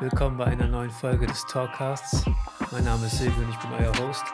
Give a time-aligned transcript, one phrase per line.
[0.00, 2.24] Willkommen bei einer neuen Folge des Talkcasts.
[2.70, 4.24] Mein Name ist Silvio und ich bin euer Host.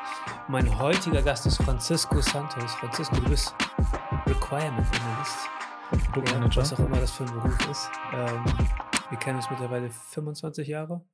[0.49, 2.73] Mein heutiger Gast ist Francisco Santos.
[2.75, 3.53] Francisco, du bist
[4.27, 5.49] Requirement Analyst.
[6.15, 7.91] Ja, was auch immer das für ein Beruf ist.
[8.13, 8.45] Ähm,
[9.11, 11.05] wir kennen uns mittlerweile 25 Jahre,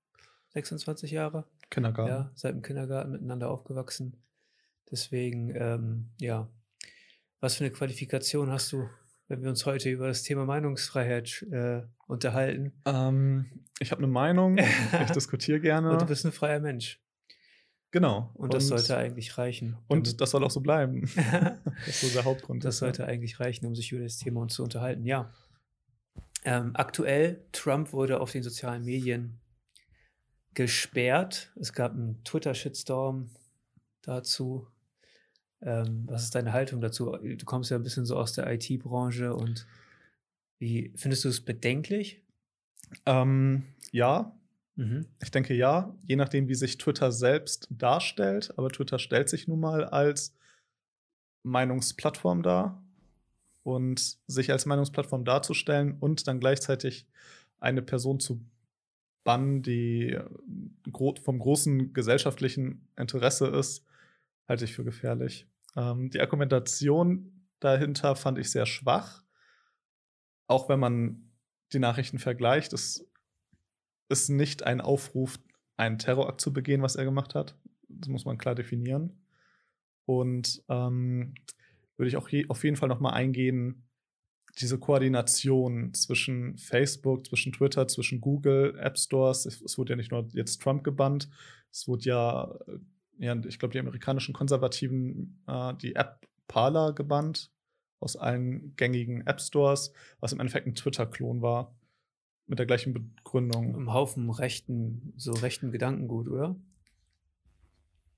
[0.50, 1.44] 26 Jahre.
[1.70, 2.10] Kindergarten.
[2.10, 4.22] Ja, seit dem Kindergarten miteinander aufgewachsen.
[4.90, 6.48] Deswegen, ähm, ja,
[7.40, 8.88] was für eine Qualifikation hast du,
[9.34, 12.72] wenn wir uns heute über das Thema Meinungsfreiheit äh, unterhalten?
[12.84, 13.46] Ähm,
[13.80, 15.90] ich habe eine Meinung, ich diskutiere gerne.
[15.90, 17.00] Und du bist ein freier Mensch.
[17.90, 18.30] Genau.
[18.34, 19.76] Und, das sollte eigentlich reichen.
[19.88, 21.10] Und das soll auch so bleiben.
[21.86, 22.64] das ist so der Hauptgrund.
[22.64, 25.04] Das sollte eigentlich reichen, um sich über das Thema uns zu unterhalten.
[25.04, 25.32] Ja.
[26.44, 29.40] Ähm, aktuell, Trump wurde auf den sozialen Medien
[30.54, 31.52] gesperrt.
[31.58, 33.30] Es gab einen Twitter-Shitstorm
[34.02, 34.68] dazu.
[35.64, 37.16] Ähm, was ist deine Haltung dazu?
[37.16, 39.66] Du kommst ja ein bisschen so aus der IT-Branche und
[40.58, 42.22] wie findest du es bedenklich?
[43.06, 44.36] Ähm, ja,
[44.76, 45.06] mhm.
[45.22, 48.52] ich denke ja, je nachdem, wie sich Twitter selbst darstellt.
[48.58, 50.34] Aber Twitter stellt sich nun mal als
[51.42, 52.80] Meinungsplattform dar.
[53.62, 57.06] Und sich als Meinungsplattform darzustellen und dann gleichzeitig
[57.60, 58.44] eine Person zu
[59.24, 60.18] bannen, die
[61.22, 63.82] vom großen gesellschaftlichen Interesse ist,
[64.46, 65.46] halte ich für gefährlich.
[65.76, 69.22] Ähm, die Argumentation dahinter fand ich sehr schwach.
[70.46, 71.32] Auch wenn man
[71.72, 73.08] die Nachrichten vergleicht, es
[74.08, 75.38] ist nicht ein Aufruf,
[75.76, 77.56] einen Terrorakt zu begehen, was er gemacht hat.
[77.88, 79.24] Das muss man klar definieren.
[80.04, 81.34] Und ähm,
[81.96, 83.88] würde ich auch je, auf jeden Fall noch mal eingehen,
[84.58, 89.46] diese Koordination zwischen Facebook, zwischen Twitter, zwischen Google, App Stores.
[89.46, 91.28] Es, es wurde ja nicht nur jetzt Trump gebannt,
[91.72, 92.78] es wurde ja äh,
[93.18, 97.50] ja, ich glaube, die amerikanischen Konservativen äh, die App Parler gebannt
[98.00, 101.74] aus allen gängigen App Stores, was im Endeffekt ein Twitter-Klon war.
[102.46, 103.74] Mit der gleichen Begründung.
[103.74, 106.56] Im Haufen rechten, so rechten Gedankengut, oder?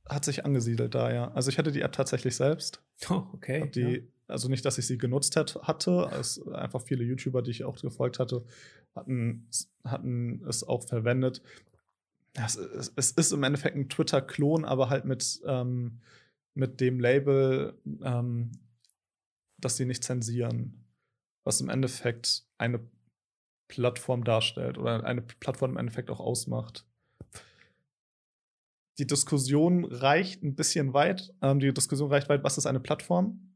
[0.09, 1.31] Hat sich angesiedelt da, ja.
[1.33, 2.83] Also ich hatte die App tatsächlich selbst.
[3.11, 3.71] Oh, okay.
[3.75, 4.01] Die, ja.
[4.27, 6.11] Also nicht, dass ich sie genutzt hat, hatte.
[6.19, 8.43] Es einfach viele YouTuber, die ich auch gefolgt hatte,
[8.95, 9.47] hatten,
[9.85, 11.43] hatten es auch verwendet
[12.45, 16.01] es, es, ist im Endeffekt ein Twitter-Klon, aber halt mit, ähm,
[16.55, 18.53] mit dem Label, ähm,
[19.59, 20.85] dass sie nicht zensieren.
[21.45, 22.81] Was im Endeffekt eine
[23.69, 26.87] Plattform darstellt oder eine Plattform im Endeffekt auch ausmacht.
[28.99, 31.35] Die Diskussion reicht ein bisschen weit.
[31.43, 33.55] Ähm, die Diskussion reicht weit, was ist eine Plattform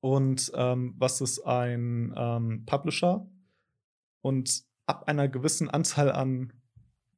[0.00, 3.28] und ähm, was ist ein ähm, Publisher.
[4.22, 6.52] Und ab einer gewissen Anzahl an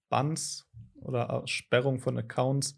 [0.09, 0.69] Bans
[1.01, 2.77] oder Sperrung von Accounts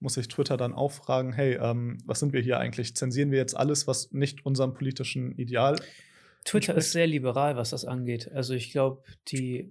[0.00, 2.94] muss sich Twitter dann auch fragen, hey, ähm, was sind wir hier eigentlich?
[2.94, 5.76] Zensieren wir jetzt alles, was nicht unserem politischen Ideal
[6.44, 8.30] Twitter ist sehr liberal, was das angeht.
[8.32, 9.70] Also ich glaube, die,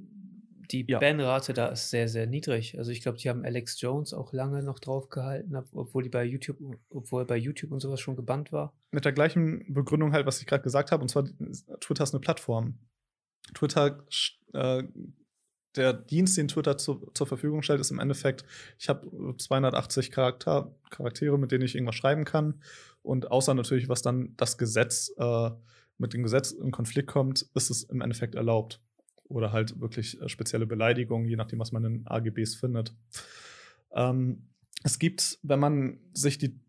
[0.72, 1.00] die ja.
[1.00, 2.78] Banrate da ist sehr, sehr niedrig.
[2.78, 6.24] Also ich glaube, die haben Alex Jones auch lange noch drauf gehalten, obwohl die bei
[6.24, 6.58] YouTube,
[6.90, 8.74] obwohl er bei YouTube und sowas schon gebannt war.
[8.92, 11.26] Mit der gleichen Begründung halt, was ich gerade gesagt habe, und zwar
[11.80, 12.80] Twitter ist eine Plattform.
[13.54, 14.04] Twitter
[14.54, 14.84] äh,
[15.76, 18.46] der Dienst, den Twitter zu, zur Verfügung stellt, ist im Endeffekt,
[18.78, 22.62] ich habe 280 Charakter, Charaktere, mit denen ich irgendwas schreiben kann.
[23.02, 25.50] Und außer natürlich, was dann das Gesetz äh,
[25.98, 28.82] mit dem Gesetz in Konflikt kommt, ist es im Endeffekt erlaubt.
[29.26, 32.94] Oder halt wirklich äh, spezielle Beleidigungen, je nachdem, was man in AGBs findet.
[33.94, 34.50] Ähm,
[34.84, 36.60] es gibt, wenn man sich die,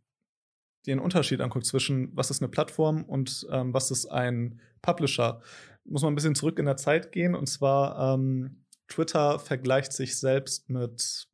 [0.87, 5.41] den Unterschied anguckt zwischen, was ist eine Plattform und ähm, was ist ein Publisher,
[5.85, 7.35] muss man ein bisschen zurück in der Zeit gehen.
[7.35, 8.64] Und zwar ähm,
[8.95, 11.27] Twitter vergleicht sich selbst mit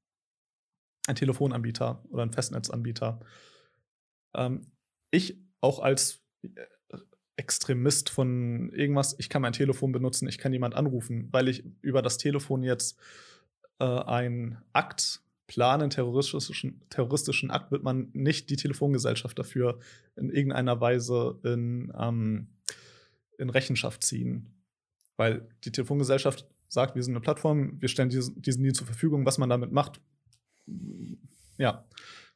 [1.06, 3.20] einem Telefonanbieter oder einem Festnetzanbieter.
[4.34, 4.72] Ähm,
[5.10, 6.48] ich auch als äh,
[7.36, 12.02] Extremist von irgendwas, ich kann mein Telefon benutzen, ich kann jemand anrufen, weil ich über
[12.02, 12.98] das Telefon jetzt
[13.78, 19.80] äh, einen Akt planen, terroristischen, terroristischen Akt, wird man nicht die Telefongesellschaft dafür
[20.16, 22.48] in irgendeiner Weise in, ähm,
[23.36, 24.54] in Rechenschaft ziehen.
[25.16, 29.26] Weil die Telefongesellschaft sagt, wir sind eine Plattform, wir stellen diesen, diesen Dienst zur Verfügung,
[29.26, 30.00] was man damit macht.
[31.58, 31.84] Ja,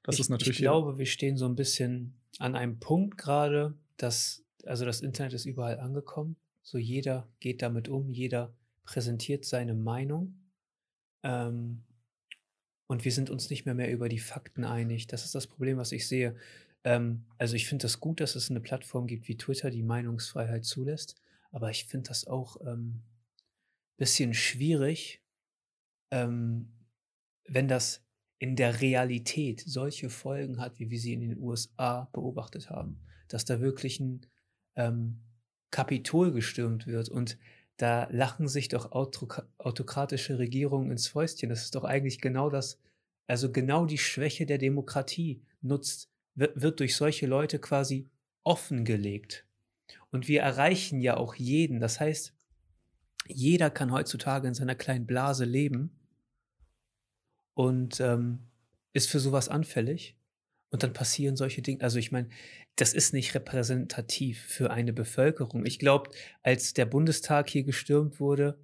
[0.02, 0.58] das ich, ist natürlich.
[0.58, 5.32] Ich glaube, wir stehen so ein bisschen an einem Punkt gerade, dass, also das Internet
[5.32, 6.36] ist überall angekommen.
[6.62, 8.52] So jeder geht damit um, jeder
[8.84, 10.34] präsentiert seine Meinung.
[11.22, 11.84] Ähm,
[12.86, 15.06] und wir sind uns nicht mehr mehr über die Fakten einig.
[15.06, 16.36] Das ist das Problem, was ich sehe.
[16.82, 20.64] Ähm, also ich finde das gut, dass es eine Plattform gibt wie Twitter, die Meinungsfreiheit
[20.64, 21.16] zulässt.
[21.52, 23.00] Aber ich finde das auch ähm,
[23.96, 25.22] bisschen schwierig,
[26.10, 26.72] ähm,
[27.46, 28.02] wenn das
[28.38, 33.44] in der Realität solche Folgen hat, wie wir sie in den USA beobachtet haben, dass
[33.44, 34.26] da wirklich ein
[34.76, 35.20] ähm,
[35.70, 37.38] Kapitol gestürmt wird und
[37.76, 41.48] da lachen sich doch autokratische Regierungen ins Fäustchen.
[41.48, 42.78] Das ist doch eigentlich genau das,
[43.26, 48.08] also genau die Schwäche der Demokratie nutzt, wird, wird durch solche Leute quasi
[48.44, 49.46] offengelegt.
[50.10, 51.80] Und wir erreichen ja auch jeden.
[51.80, 52.33] Das heißt,
[53.26, 55.98] jeder kann heutzutage in seiner kleinen Blase leben
[57.54, 58.40] und ähm,
[58.92, 60.16] ist für sowas anfällig.
[60.70, 61.82] Und dann passieren solche Dinge.
[61.82, 62.28] Also ich meine,
[62.74, 65.64] das ist nicht repräsentativ für eine Bevölkerung.
[65.66, 66.10] Ich glaube,
[66.42, 68.58] als der Bundestag hier gestürmt wurde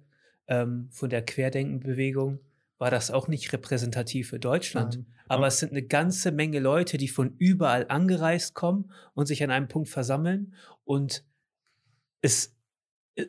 [0.47, 2.39] ähm, von der Querdenkenbewegung,
[2.77, 4.97] war das auch nicht repräsentativ für Deutschland.
[4.97, 5.05] Mhm.
[5.29, 9.51] Aber es sind eine ganze Menge Leute, die von überall angereist kommen und sich an
[9.51, 10.53] einem Punkt versammeln.
[10.83, 11.23] Und
[12.21, 12.57] es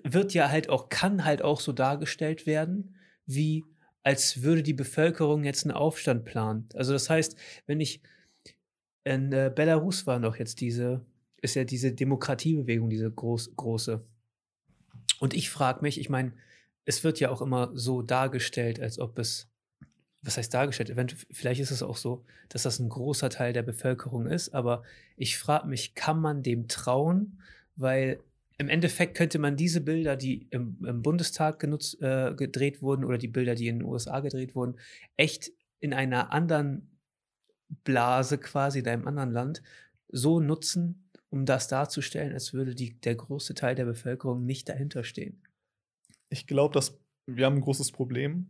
[0.04, 2.96] wird ja halt auch, kann halt auch so dargestellt werden,
[3.26, 3.64] wie
[4.02, 6.68] als würde die Bevölkerung jetzt einen Aufstand planen.
[6.74, 7.36] Also das heißt,
[7.66, 8.00] wenn ich
[9.04, 11.04] in äh, Belarus war noch jetzt diese,
[11.40, 14.04] ist ja diese Demokratiebewegung, diese groß, große.
[15.20, 16.32] Und ich frage mich, ich meine,
[16.84, 19.48] es wird ja auch immer so dargestellt, als ob es,
[20.22, 21.16] was heißt dargestellt?
[21.30, 24.82] Vielleicht ist es auch so, dass das ein großer Teil der Bevölkerung ist, aber
[25.16, 27.40] ich frage mich, kann man dem trauen?
[27.76, 28.20] Weil
[28.62, 33.18] im Endeffekt könnte man diese Bilder, die im, im Bundestag genutzt, äh, gedreht wurden oder
[33.18, 34.78] die Bilder, die in den USA gedreht wurden,
[35.16, 35.50] echt
[35.80, 36.96] in einer anderen
[37.82, 39.62] Blase quasi in einem anderen Land
[40.08, 45.02] so nutzen, um das darzustellen, als würde die, der große Teil der Bevölkerung nicht dahinter
[45.02, 45.42] stehen.
[46.28, 48.46] Ich glaube, dass wir haben ein großes Problem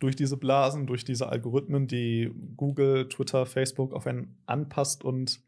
[0.00, 5.40] durch diese Blasen, durch diese Algorithmen, die Google, Twitter, Facebook auf einen anpasst und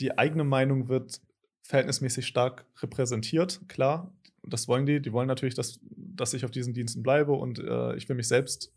[0.00, 1.20] die eigene Meinung wird
[1.66, 3.60] verhältnismäßig stark repräsentiert.
[3.68, 5.00] Klar, das wollen die.
[5.00, 8.28] Die wollen natürlich, dass, dass ich auf diesen Diensten bleibe und äh, ich will mich
[8.28, 8.72] selbst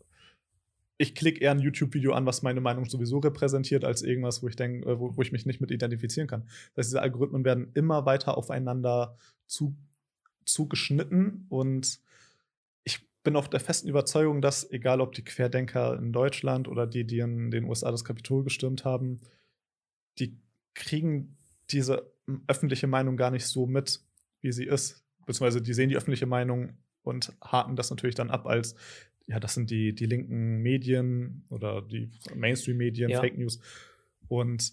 [1.00, 4.56] ich klicke eher ein YouTube-Video an, was meine Meinung sowieso repräsentiert, als irgendwas, wo ich
[4.56, 6.42] denke, äh, wo, wo, ich mich nicht mit identifizieren kann.
[6.74, 9.16] Das heißt, diese Algorithmen werden immer weiter aufeinander
[9.46, 9.74] zu,
[10.44, 12.00] zugeschnitten und
[12.84, 17.06] ich bin auch der festen Überzeugung, dass, egal ob die Querdenker in Deutschland oder die,
[17.06, 19.20] die in den USA das Kapitol gestürmt haben,
[20.18, 20.38] die
[20.74, 21.38] kriegen
[21.70, 22.12] diese
[22.46, 24.00] öffentliche Meinung gar nicht so mit,
[24.40, 25.04] wie sie ist.
[25.26, 28.74] Beziehungsweise die sehen die öffentliche Meinung und haken das natürlich dann ab als
[29.30, 33.20] ja, das sind die, die linken Medien oder die Mainstream-Medien, ja.
[33.20, 33.60] Fake News.
[34.26, 34.72] Und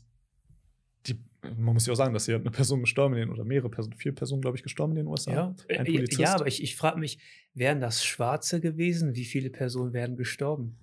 [1.06, 3.70] die, man muss ja auch sagen, dass hier eine Person gestorben in den, oder mehrere
[3.70, 5.32] Personen, vier Personen, glaube ich, gestorben in den USA.
[5.32, 6.20] Ja, Ein äh, Polizist.
[6.20, 7.20] ja aber ich, ich frage mich,
[7.54, 9.16] wären das Schwarze gewesen?
[9.16, 10.80] Wie viele Personen wären gestorben?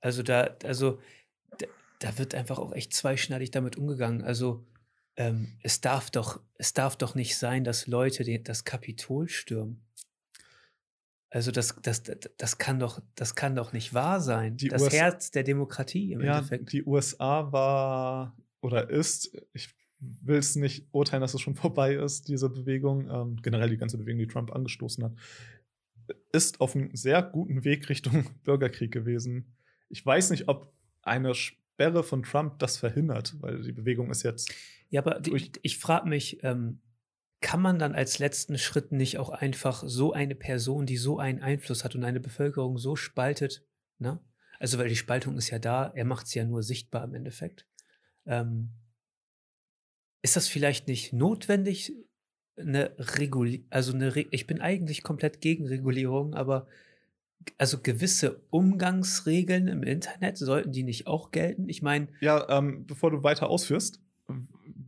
[0.00, 0.98] Also da, also
[1.58, 1.66] da,
[2.00, 4.22] da wird einfach auch echt zweischneidig damit umgegangen.
[4.22, 4.66] Also
[5.18, 9.84] ähm, es darf doch, es darf doch nicht sein, dass Leute den, das Kapitol stürmen.
[11.28, 12.02] Also das, das,
[12.38, 14.56] das, kann doch, das kann doch nicht wahr sein.
[14.56, 16.72] Die das US Herz der Demokratie im ja, Endeffekt.
[16.72, 19.68] Die USA war oder ist, ich
[20.00, 23.98] will es nicht urteilen, dass es schon vorbei ist, diese Bewegung, ähm, generell die ganze
[23.98, 25.12] Bewegung, die Trump angestoßen hat,
[26.32, 29.56] ist auf einem sehr guten Weg Richtung Bürgerkrieg gewesen.
[29.88, 30.72] Ich weiß nicht, ob
[31.02, 34.54] eine Sperre von Trump das verhindert, weil die Bewegung ist jetzt.
[34.90, 36.80] Ja, aber ich, ich frage mich, ähm,
[37.40, 41.40] kann man dann als letzten Schritt nicht auch einfach so eine Person, die so einen
[41.40, 43.64] Einfluss hat und eine Bevölkerung so spaltet,
[43.98, 44.20] ne?
[44.60, 47.64] Also, weil die Spaltung ist ja da, er macht es ja nur sichtbar im Endeffekt.
[48.26, 48.70] Ähm,
[50.20, 51.92] ist das vielleicht nicht notwendig,
[52.56, 56.66] eine Regulierung, also eine Re ich bin eigentlich komplett gegen Regulierung, aber
[57.56, 61.68] also gewisse Umgangsregeln im Internet sollten die nicht auch gelten?
[61.68, 62.08] Ich meine.
[62.20, 64.02] Ja, ähm, bevor du weiter ausführst,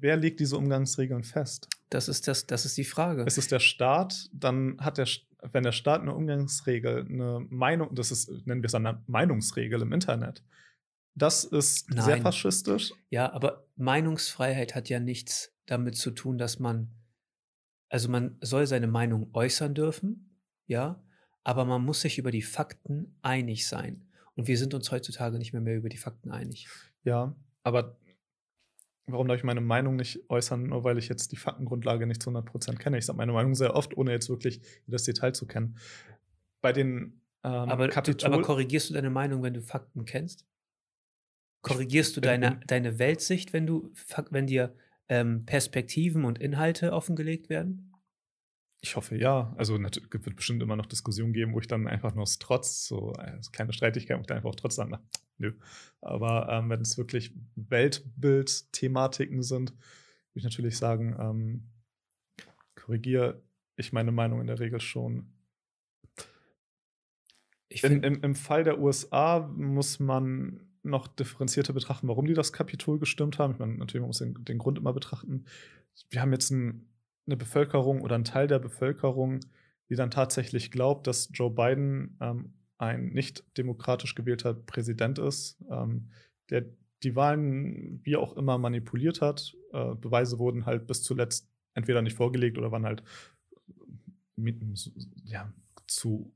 [0.00, 1.68] wer legt diese Umgangsregeln fest?
[1.90, 3.22] Das ist, das, das ist die Frage.
[3.24, 5.08] Ist es der Staat, dann hat der,
[5.52, 9.92] wenn der Staat eine Umgangsregel, eine Meinung, das ist, nennen wir es eine Meinungsregel im
[9.92, 10.42] Internet,
[11.14, 12.04] das ist Nein.
[12.04, 12.92] sehr faschistisch.
[13.10, 16.88] Ja, aber Meinungsfreiheit hat ja nichts damit zu tun, dass man,
[17.88, 21.02] also man soll seine Meinung äußern dürfen, ja,
[21.42, 24.04] aber man muss sich über die Fakten einig sein.
[24.34, 26.68] Und wir sind uns heutzutage nicht mehr, mehr über die Fakten einig.
[27.02, 27.98] Ja, aber
[29.06, 32.30] warum darf ich meine Meinung nicht äußern, nur weil ich jetzt die Faktengrundlage nicht zu
[32.30, 32.98] 100% kenne.
[32.98, 35.76] Ich sage meine Meinung sehr oft, ohne jetzt wirklich das Detail zu kennen.
[36.60, 40.46] Bei den ähm, aber, du, aber korrigierst du deine Meinung, wenn du Fakten kennst?
[41.62, 43.92] Korrigierst du deine, deine Weltsicht, wenn du
[44.30, 44.74] wenn dir
[45.08, 47.89] ähm, Perspektiven und Inhalte offengelegt werden?
[48.82, 49.54] Ich hoffe ja.
[49.56, 52.86] Also es wird bestimmt immer noch Diskussionen geben, wo ich dann einfach nur aus Trotz,
[52.86, 55.02] so also kleine Streitigkeit, wo ich dann einfach auch trotz sagen, na,
[55.38, 55.52] nö.
[56.00, 59.78] Aber ähm, wenn es wirklich Weltbild-Thematiken sind, würde
[60.34, 61.70] ich natürlich sagen, ähm,
[62.74, 63.42] korrigiere
[63.76, 65.32] ich meine Meinung in der Regel schon.
[67.68, 72.98] In, im, Im Fall der USA muss man noch differenzierter betrachten, warum die das Kapitol
[72.98, 73.52] gestürmt haben.
[73.52, 75.44] Ich meine, natürlich, man muss den, den Grund immer betrachten.
[76.08, 76.89] Wir haben jetzt ein
[77.26, 79.40] eine Bevölkerung oder ein Teil der Bevölkerung,
[79.88, 86.10] die dann tatsächlich glaubt, dass Joe Biden ähm, ein nicht demokratisch gewählter Präsident ist, ähm,
[86.48, 86.64] der
[87.02, 89.56] die Wahlen wie auch immer manipuliert hat.
[89.72, 93.02] Äh, Beweise wurden halt bis zuletzt entweder nicht vorgelegt oder waren halt
[94.36, 94.60] mit,
[95.24, 95.52] ja,
[95.86, 96.32] zu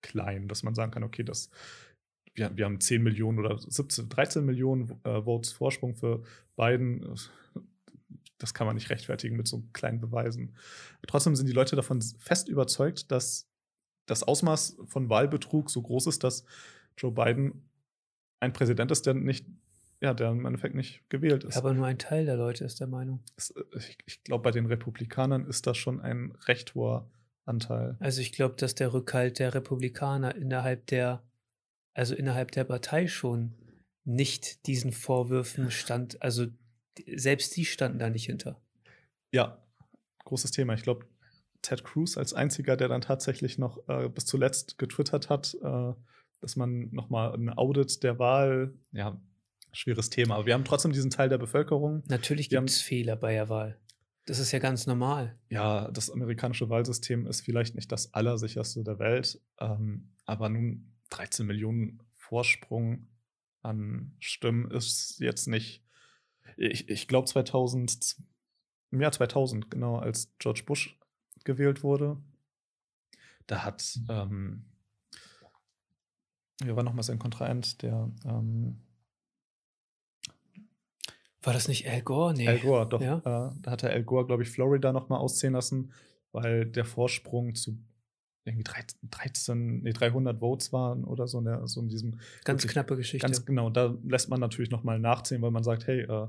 [0.00, 1.50] klein, dass man sagen kann, okay, das,
[2.34, 6.22] wir, wir haben 10 Millionen oder 17, 13 Millionen äh, Votes Vorsprung für
[6.56, 7.14] Biden.
[8.42, 10.54] Das kann man nicht rechtfertigen mit so kleinen Beweisen.
[11.06, 13.48] Trotzdem sind die Leute davon fest überzeugt, dass
[14.06, 16.44] das Ausmaß von Wahlbetrug so groß ist, dass
[16.98, 17.68] Joe Biden
[18.40, 19.46] ein Präsident ist, der nicht,
[20.00, 21.56] ja, der im Endeffekt nicht gewählt ist.
[21.56, 23.22] Aber nur ein Teil der Leute ist der Meinung.
[23.76, 27.08] ich, ich glaube, bei den Republikanern ist das schon ein recht hoher
[27.44, 27.96] Anteil.
[28.00, 31.22] Also ich glaube, dass der Rückhalt der Republikaner innerhalb der,
[31.94, 33.54] also innerhalb der Partei schon
[34.04, 36.46] nicht diesen Vorwürfen stand, also
[37.16, 38.60] selbst die standen da nicht hinter.
[39.30, 39.62] Ja,
[40.24, 40.74] großes Thema.
[40.74, 41.06] Ich glaube,
[41.62, 45.92] Ted Cruz als einziger, der dann tatsächlich noch äh, bis zuletzt getwittert hat, äh,
[46.40, 49.20] dass man nochmal ein Audit der Wahl, ja,
[49.72, 50.34] schweres Thema.
[50.34, 52.02] Aber wir haben trotzdem diesen Teil der Bevölkerung.
[52.08, 53.78] Natürlich gibt es Fehler bei der Wahl.
[54.26, 55.36] Das ist ja ganz normal.
[55.48, 61.46] Ja, das amerikanische Wahlsystem ist vielleicht nicht das allersicherste der Welt, ähm, aber nun 13
[61.46, 63.08] Millionen Vorsprung
[63.62, 65.82] an Stimmen ist jetzt nicht.
[66.56, 68.16] Ich, ich glaube 2000,
[68.90, 70.98] im Jahr 2000, genau, als George Bush
[71.44, 72.18] gewählt wurde,
[73.46, 74.06] da hat, mhm.
[74.10, 74.64] ähm,
[76.62, 78.80] wer war nochmal sein Kontrahent, der ähm,
[81.42, 82.34] war das nicht Al Gore?
[82.34, 82.46] Nee.
[82.46, 83.00] Al Gore, doch.
[83.00, 83.18] Ja?
[83.18, 85.92] Äh, da hat der Al Gore, glaube ich, Florida noch mal ausziehen lassen,
[86.30, 87.78] weil der Vorsprung zu
[88.44, 88.64] irgendwie
[89.10, 92.18] 13, nee, 300 Votes waren oder so in, der, so in diesem.
[92.44, 93.24] Ganz knappe Geschichte.
[93.24, 93.70] Ganz genau.
[93.70, 96.28] Da lässt man natürlich noch mal nachziehen, weil man sagt, hey, äh,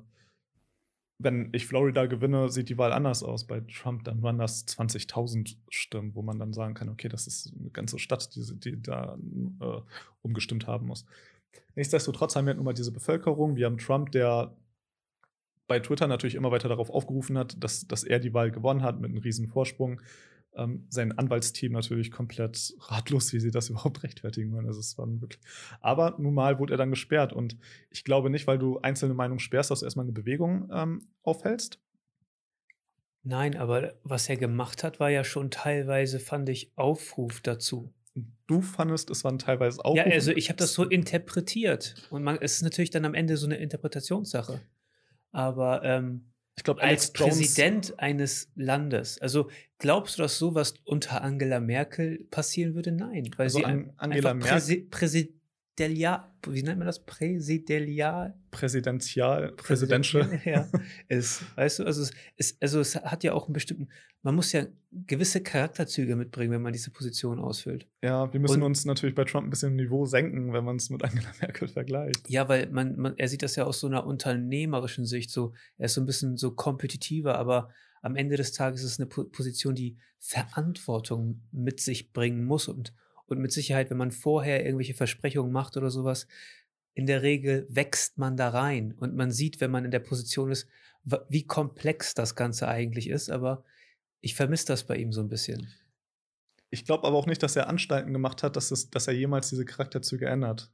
[1.20, 3.46] wenn ich Florida gewinne, sieht die Wahl anders aus.
[3.46, 7.54] Bei Trump, dann waren das 20.000 Stimmen, wo man dann sagen kann, okay, das ist
[7.60, 9.18] eine ganze Stadt, die, die da
[9.62, 9.82] äh,
[10.22, 11.06] umgestimmt haben muss.
[11.76, 13.56] Nichtsdestotrotz haben wir nun mal diese Bevölkerung.
[13.56, 14.56] Wir haben Trump, der
[15.68, 19.00] bei Twitter natürlich immer weiter darauf aufgerufen hat, dass, dass er die Wahl gewonnen hat
[19.00, 20.02] mit einem riesen Vorsprung.
[20.56, 24.68] Ähm, sein Anwaltsteam natürlich komplett ratlos, wie sie das überhaupt rechtfertigen wollen.
[24.68, 25.42] Also es war wirklich.
[25.82, 27.34] Aber nun mal wurde er dann gesperrt.
[27.34, 27.58] Und
[27.90, 31.80] ich glaube nicht, weil du einzelne Meinungen sperrst, dass du erstmal eine Bewegung ähm, aufhältst.
[33.24, 37.94] Nein, aber was er gemacht hat, war ja schon teilweise, fand ich, Aufruf dazu.
[38.48, 40.10] Du fandest, es waren teilweise Aufrufe?
[40.10, 41.96] Ja, also ich habe das so interpretiert.
[42.10, 44.62] Und man, es ist natürlich dann am Ende so eine Interpretationssache.
[45.32, 51.22] Aber ähm, ich glaube, als Jones Präsident eines Landes, also glaubst du, dass sowas unter
[51.22, 52.92] Angela Merkel passieren würde?
[52.92, 57.04] Nein, weil also sie an, Angela Merkel Präsi Präsidential, wie nennt man das?
[57.04, 58.36] Präsidential?
[58.52, 60.42] Präsidential, Presidential.
[60.46, 60.70] Ja,
[61.08, 63.90] ist, weißt du, also es, ist, also es hat ja auch einen bestimmten,
[64.24, 67.88] man muss ja gewisse Charakterzüge mitbringen, wenn man diese Position ausfüllt.
[68.02, 70.78] Ja, wir müssen Und, uns natürlich bei Trump ein bisschen im Niveau senken, wenn man
[70.78, 72.30] es mit Angela Merkel vergleicht.
[72.30, 75.86] Ja, weil man, man, er sieht das ja aus so einer unternehmerischen Sicht, so, er
[75.86, 77.70] ist so ein bisschen so kompetitiver, aber
[78.02, 82.94] am Ende des Tages ist es eine Position, die Verantwortung mit sich bringen muss und
[83.26, 86.28] und mit Sicherheit, wenn man vorher irgendwelche Versprechungen macht oder sowas,
[86.94, 90.52] in der Regel wächst man da rein und man sieht, wenn man in der Position
[90.52, 90.68] ist,
[91.30, 93.32] wie komplex das Ganze eigentlich ist.
[93.32, 93.64] Aber
[94.24, 95.68] ich vermisse das bei ihm so ein bisschen.
[96.70, 99.50] Ich glaube aber auch nicht, dass er Anstalten gemacht hat, dass, es, dass er jemals
[99.50, 100.72] diese Charakterzüge ändert.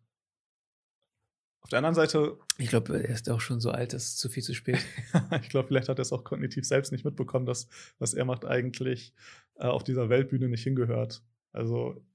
[1.61, 2.37] Auf der anderen Seite.
[2.57, 4.77] Ich glaube, er ist auch schon so alt, es ist zu viel zu spät.
[5.41, 8.45] ich glaube, vielleicht hat er es auch kognitiv selbst nicht mitbekommen, dass was er macht
[8.45, 9.13] eigentlich
[9.55, 11.23] äh, auf dieser Weltbühne nicht hingehört.
[11.51, 12.05] Also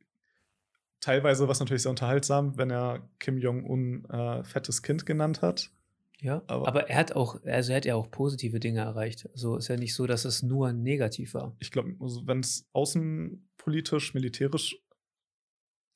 [1.00, 5.72] teilweise war es natürlich sehr unterhaltsam, wenn er Kim Jong-un äh, fettes Kind genannt hat.
[6.20, 9.28] Ja, aber, aber, er hat auch, also er hat ja auch positive Dinge erreicht.
[9.32, 11.54] Also ist ja nicht so, dass es nur negativ war.
[11.58, 14.80] Ich glaube, also wenn es außenpolitisch, militärisch,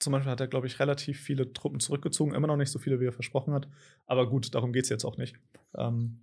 [0.00, 3.00] zum Beispiel hat er, glaube ich, relativ viele Truppen zurückgezogen, immer noch nicht so viele,
[3.00, 3.68] wie er versprochen hat.
[4.06, 5.36] Aber gut, darum geht es jetzt auch nicht.
[5.76, 6.20] Ähm,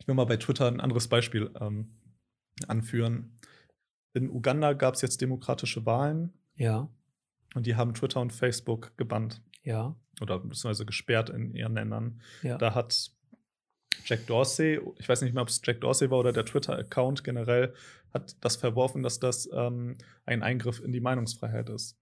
[0.00, 1.94] ich will mal bei Twitter ein anderes Beispiel ähm,
[2.66, 3.38] anführen.
[4.12, 6.88] In Uganda gab es jetzt demokratische Wahlen ja.
[7.54, 9.40] Und die haben Twitter und Facebook gebannt.
[9.62, 9.94] Ja.
[10.20, 12.20] Oder beziehungsweise gesperrt in ihren Ländern.
[12.42, 12.58] Ja.
[12.58, 13.10] Da hat
[14.04, 17.74] Jack Dorsey, ich weiß nicht mehr, ob es Jack Dorsey war oder der Twitter-Account generell,
[18.12, 19.96] hat das verworfen, dass das ähm,
[20.26, 21.96] ein Eingriff in die Meinungsfreiheit ist.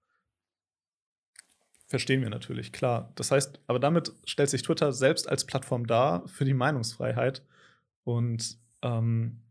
[1.86, 3.12] Verstehen wir natürlich, klar.
[3.16, 7.42] Das heißt, aber damit stellt sich Twitter selbst als Plattform dar für die Meinungsfreiheit.
[8.04, 9.42] Und ähm,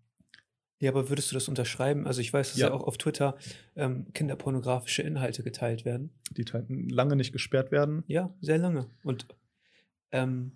[0.82, 2.08] ja, aber würdest du das unterschreiben?
[2.08, 3.38] Also ich weiß, dass ja, ja auch auf Twitter
[3.76, 6.10] ähm, kinderpornografische Inhalte geteilt werden.
[6.32, 8.04] Die lange nicht gesperrt werden.
[8.08, 8.88] Ja, sehr lange.
[9.04, 9.28] Und
[10.12, 10.54] ähm,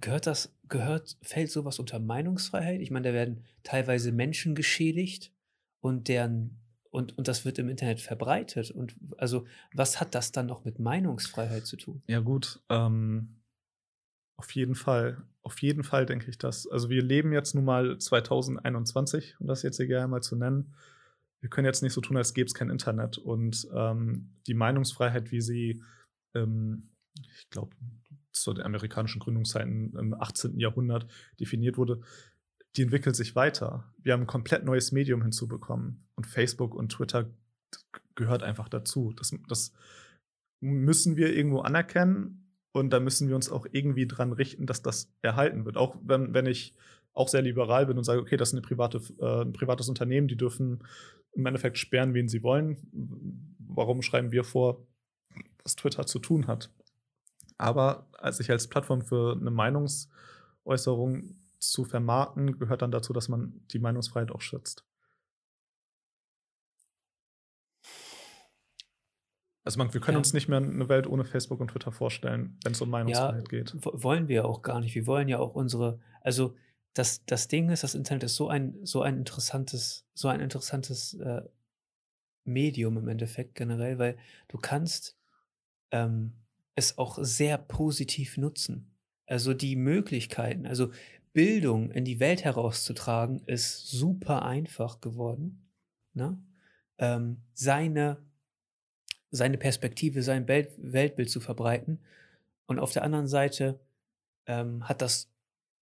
[0.00, 2.80] gehört das, gehört, fällt sowas unter Meinungsfreiheit?
[2.82, 5.32] Ich meine, da werden teilweise Menschen geschädigt.
[5.80, 6.56] und deren
[6.90, 8.70] und, und das wird im Internet verbreitet.
[8.70, 12.02] Und also, was hat das dann noch mit Meinungsfreiheit zu tun?
[12.08, 12.60] Ja, gut.
[12.68, 13.39] Ähm,
[14.40, 15.22] auf jeden Fall.
[15.42, 16.66] Auf jeden Fall denke ich das.
[16.66, 20.74] Also, wir leben jetzt nun mal 2021, um das jetzt hier gerne mal zu nennen.
[21.40, 23.18] Wir können jetzt nicht so tun, als gäbe es kein Internet.
[23.18, 25.82] Und ähm, die Meinungsfreiheit, wie sie,
[26.34, 26.88] ähm,
[27.20, 27.76] ich glaube,
[28.32, 30.58] zu den amerikanischen Gründungszeiten im 18.
[30.58, 31.06] Jahrhundert
[31.38, 32.00] definiert wurde,
[32.76, 33.92] die entwickelt sich weiter.
[33.98, 36.08] Wir haben ein komplett neues Medium hinzubekommen.
[36.14, 37.28] Und Facebook und Twitter
[38.14, 39.12] gehört einfach dazu.
[39.12, 39.74] Das, das
[40.60, 42.49] müssen wir irgendwo anerkennen.
[42.72, 45.76] Und da müssen wir uns auch irgendwie dran richten, dass das erhalten wird.
[45.76, 46.74] Auch wenn, wenn ich
[47.12, 50.28] auch sehr liberal bin und sage, okay, das ist eine private, äh, ein privates Unternehmen,
[50.28, 50.84] die dürfen
[51.32, 52.76] im Endeffekt sperren, wen sie wollen.
[53.58, 54.86] Warum schreiben wir vor,
[55.62, 56.70] was Twitter zu tun hat?
[57.58, 63.60] Aber als ich als Plattform für eine Meinungsäußerung zu vermarkten, gehört dann dazu, dass man
[63.70, 64.84] die Meinungsfreiheit auch schützt.
[69.70, 70.18] Also man, wir können ja.
[70.18, 73.58] uns nicht mehr eine Welt ohne Facebook und Twitter vorstellen, wenn es um Meinungsfreiheit ja,
[73.62, 73.72] geht.
[73.84, 74.96] Wollen wir auch gar nicht.
[74.96, 76.56] Wir wollen ja auch unsere, also
[76.92, 81.14] das, das Ding ist, das Internet ist so ein, so ein interessantes, so ein interessantes
[81.14, 81.42] äh,
[82.42, 85.16] Medium im Endeffekt generell, weil du kannst
[85.92, 86.32] ähm,
[86.74, 88.90] es auch sehr positiv nutzen.
[89.26, 90.90] Also die Möglichkeiten, also
[91.32, 95.70] Bildung in die Welt herauszutragen, ist super einfach geworden.
[96.12, 96.42] Ne?
[96.98, 98.18] Ähm, seine,
[99.30, 102.00] seine Perspektive, sein Welt, Weltbild zu verbreiten.
[102.66, 103.80] Und auf der anderen Seite
[104.46, 105.30] ähm, hat das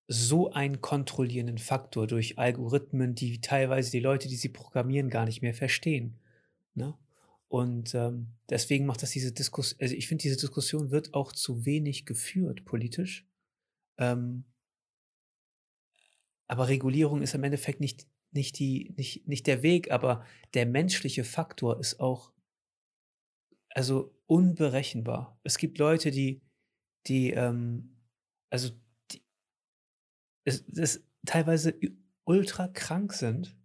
[0.07, 5.43] so einen kontrollierenden Faktor durch Algorithmen, die teilweise die Leute, die sie programmieren, gar nicht
[5.43, 6.19] mehr verstehen.
[6.75, 6.97] Ne?
[7.49, 11.67] Und ähm, deswegen macht das diese Diskussion, also ich finde, diese Diskussion wird auch zu
[11.67, 13.27] wenig geführt politisch.
[13.99, 14.45] Ähm,
[16.47, 20.25] aber Regulierung ist im Endeffekt nicht, nicht, die, nicht, nicht der Weg, aber
[20.55, 22.33] der menschliche Faktor ist auch
[23.79, 25.39] also unberechenbar.
[25.45, 26.43] Es gibt Leute, die,
[27.07, 27.95] die, ähm,
[28.51, 28.71] also
[29.13, 29.23] die,
[30.45, 31.79] es, es teilweise
[32.25, 33.57] ultra krank sind,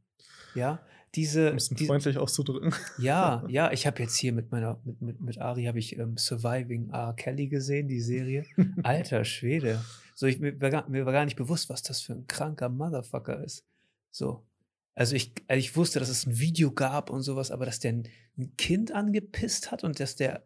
[0.54, 1.50] ja, diese.
[1.50, 2.76] Um es freundlich auszudrücken.
[3.00, 6.16] Ja, ja, ich habe jetzt hier mit meiner, mit, mit, mit Ari habe ich ähm,
[6.16, 7.16] Surviving R.
[7.16, 8.46] Kelly gesehen, die Serie.
[8.84, 9.84] Alter Schwede.
[10.14, 12.70] So, ich, mir, war gar, mir war gar nicht bewusst, was das für ein kranker
[12.70, 13.66] Motherfucker ist.
[14.12, 14.46] So.
[14.96, 17.94] Also ich, also ich wusste, dass es ein Video gab und sowas, aber dass der
[17.94, 20.44] ein, ein Kind angepisst hat und dass der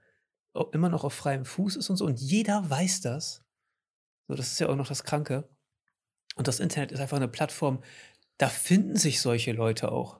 [0.71, 2.05] immer noch auf freiem Fuß ist und so.
[2.05, 3.43] Und jeder weiß das.
[4.27, 5.49] So, das ist ja auch noch das Kranke.
[6.36, 7.81] Und das Internet ist einfach eine Plattform,
[8.38, 10.19] da finden sich solche Leute auch.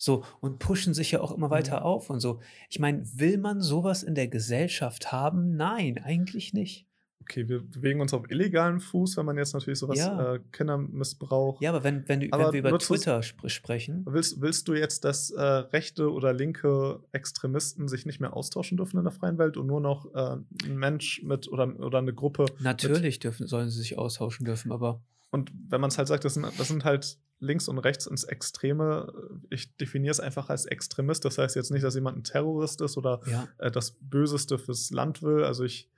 [0.00, 1.86] So, und pushen sich ja auch immer weiter mhm.
[1.86, 2.40] auf und so.
[2.70, 5.56] Ich meine, will man sowas in der Gesellschaft haben?
[5.56, 6.87] Nein, eigentlich nicht.
[7.30, 10.36] Okay, wir bewegen uns auf illegalem Fuß, wenn man jetzt natürlich sowas ja.
[10.36, 11.60] äh, Kindermissbrauch.
[11.60, 14.02] Ja, aber wenn, wenn, aber wenn wir über Twitter sp sprechen.
[14.08, 18.96] Willst, willst du jetzt, dass äh, rechte oder linke Extremisten sich nicht mehr austauschen dürfen
[18.96, 22.46] in der freien Welt und nur noch äh, ein Mensch mit oder, oder eine Gruppe?
[22.60, 25.02] Natürlich dürfen, sollen sie sich austauschen dürfen, aber.
[25.28, 28.24] Und wenn man es halt sagt, das sind, das sind halt links und rechts ins
[28.24, 29.12] Extreme.
[29.50, 31.26] Ich definiere es einfach als Extremist.
[31.26, 33.46] Das heißt jetzt nicht, dass jemand ein Terrorist ist oder ja.
[33.58, 35.44] äh, das Böseste fürs Land will.
[35.44, 35.90] Also ich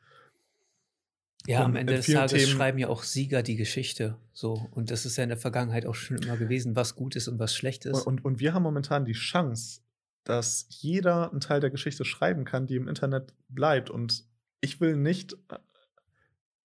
[1.51, 4.17] ja, am Ende des Tages Themen schreiben ja auch Sieger die Geschichte.
[4.33, 4.69] So.
[4.73, 7.39] Und das ist ja in der Vergangenheit auch schon immer gewesen, was gut ist und
[7.39, 8.07] was schlecht ist.
[8.07, 9.81] Und, und wir haben momentan die Chance,
[10.25, 13.91] dass jeder einen Teil der Geschichte schreiben kann, die im Internet bleibt.
[13.91, 14.25] Und
[14.61, 15.57] ich will nicht äh,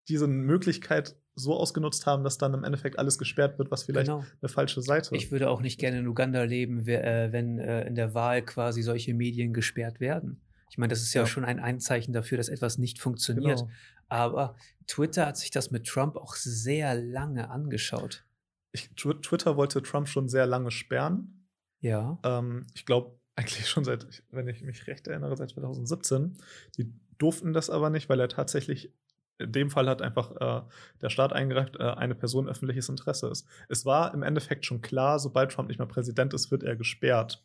[0.08, 4.24] diese Möglichkeit so ausgenutzt haben, dass dann im Endeffekt alles gesperrt wird, was vielleicht genau.
[4.42, 5.24] eine falsche Seite ist.
[5.24, 8.82] Ich würde auch nicht gerne in Uganda leben, äh, wenn äh, in der Wahl quasi
[8.82, 10.42] solche Medien gesperrt werden.
[10.70, 13.60] Ich meine, das ist ja, ja, schon ein Einzeichen dafür, dass etwas nicht funktioniert.
[13.60, 13.72] Genau.
[14.10, 14.56] Aber
[14.88, 18.26] Twitter hat sich das mit Trump auch sehr lange angeschaut.
[18.72, 21.48] Ich, Twitter wollte Trump schon sehr lange sperren.
[21.80, 22.20] Ja.
[22.24, 26.38] Ähm, ich glaube, eigentlich schon seit, wenn ich mich recht erinnere, seit 2017.
[26.78, 28.94] Die durften das aber nicht, weil er tatsächlich
[29.38, 30.66] in dem Fall hat einfach äh,
[31.02, 33.46] der Staat eingreift, äh, eine Person öffentliches Interesse ist.
[33.68, 37.44] Es war im Endeffekt schon klar, sobald Trump nicht mehr Präsident ist, wird er gesperrt.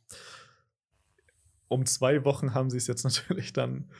[1.68, 3.90] Um zwei Wochen haben sie es jetzt natürlich dann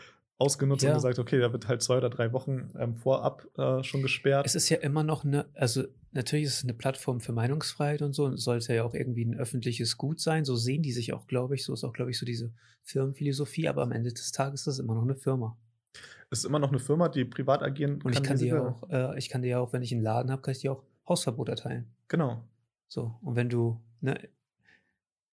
[0.41, 0.91] ausgenutzt ja.
[0.91, 4.47] und gesagt, okay, da wird halt zwei oder drei Wochen ähm, vorab äh, schon gesperrt.
[4.47, 8.15] Es ist ja immer noch eine, also natürlich ist es eine Plattform für Meinungsfreiheit und
[8.15, 10.45] so und sollte ja auch irgendwie ein öffentliches Gut sein.
[10.45, 11.65] So sehen die sich auch, glaube ich.
[11.65, 14.79] So ist auch, glaube ich, so diese Firmenphilosophie, aber am Ende des Tages ist es
[14.79, 15.59] immer noch eine Firma.
[16.31, 19.19] Es ist immer noch eine Firma, die privat agieren Und ich kann dir auch, äh,
[19.19, 21.49] ich kann dir ja auch, wenn ich einen Laden habe, kann ich dir auch Hausverbot
[21.49, 21.93] erteilen.
[22.09, 22.45] Genau.
[22.89, 24.17] So, und wenn du ne,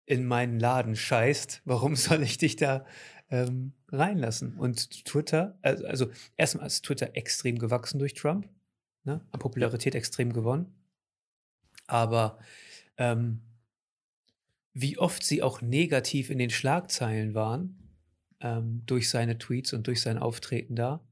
[0.07, 2.85] in meinen Laden scheißt, warum soll ich dich da
[3.29, 4.57] ähm, reinlassen?
[4.57, 8.49] Und Twitter, also, also erstmal ist Twitter extrem gewachsen durch Trump,
[9.03, 9.21] ne?
[9.31, 10.73] an Popularität extrem gewonnen.
[11.85, 12.39] Aber
[12.97, 13.41] ähm,
[14.73, 17.77] wie oft sie auch negativ in den Schlagzeilen waren,
[18.39, 21.03] ähm, durch seine Tweets und durch sein Auftreten da,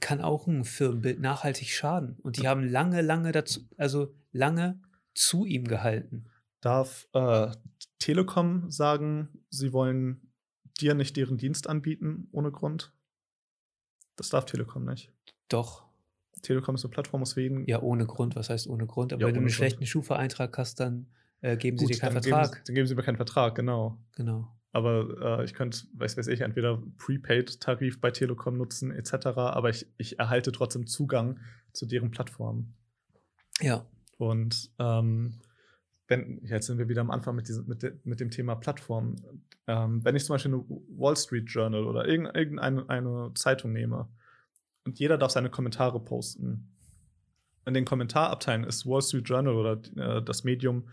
[0.00, 2.16] kann auch ein Firmenbild nachhaltig schaden.
[2.22, 4.80] Und die haben lange, lange dazu, also lange
[5.14, 6.26] zu ihm gehalten.
[6.64, 7.50] Darf äh,
[7.98, 10.32] Telekom sagen, sie wollen
[10.80, 12.92] dir nicht deren Dienst anbieten ohne Grund?
[14.16, 15.12] Das darf Telekom nicht.
[15.48, 15.84] Doch.
[16.42, 17.66] Telekom ist eine Plattform, für jeden.
[17.68, 18.34] Ja, ohne Grund.
[18.34, 19.12] Was heißt ohne Grund?
[19.12, 19.54] Aber Ja, wenn du einen Grund.
[19.56, 21.06] schlechten Schufa-Eintrag hast, dann
[21.42, 22.52] äh, geben sie Gut, dir keinen Vertrag.
[22.52, 23.98] Geben, sie- dann geben sie mir keinen Vertrag, genau.
[24.16, 24.48] Genau.
[24.72, 29.26] Aber äh, ich könnte, weiß weiß ich, entweder Prepaid-Tarif bei Telekom nutzen, etc.
[29.36, 31.38] Aber ich, ich erhalte trotzdem Zugang
[31.72, 32.72] zu deren Plattform.
[33.60, 33.84] Ja.
[34.18, 35.40] Und ähm,
[36.08, 39.16] wenn, jetzt sind wir wieder am Anfang mit, diesem, mit, de, mit dem Thema Plattform.
[39.66, 44.08] Ähm, wenn ich zum Beispiel eine Wall Street Journal oder irgendeine, eine Zeitung nehme
[44.84, 46.70] und jeder darf seine Kommentare posten.
[47.66, 50.88] In den Kommentarabteilen ist Wall Street Journal oder äh, das Medium,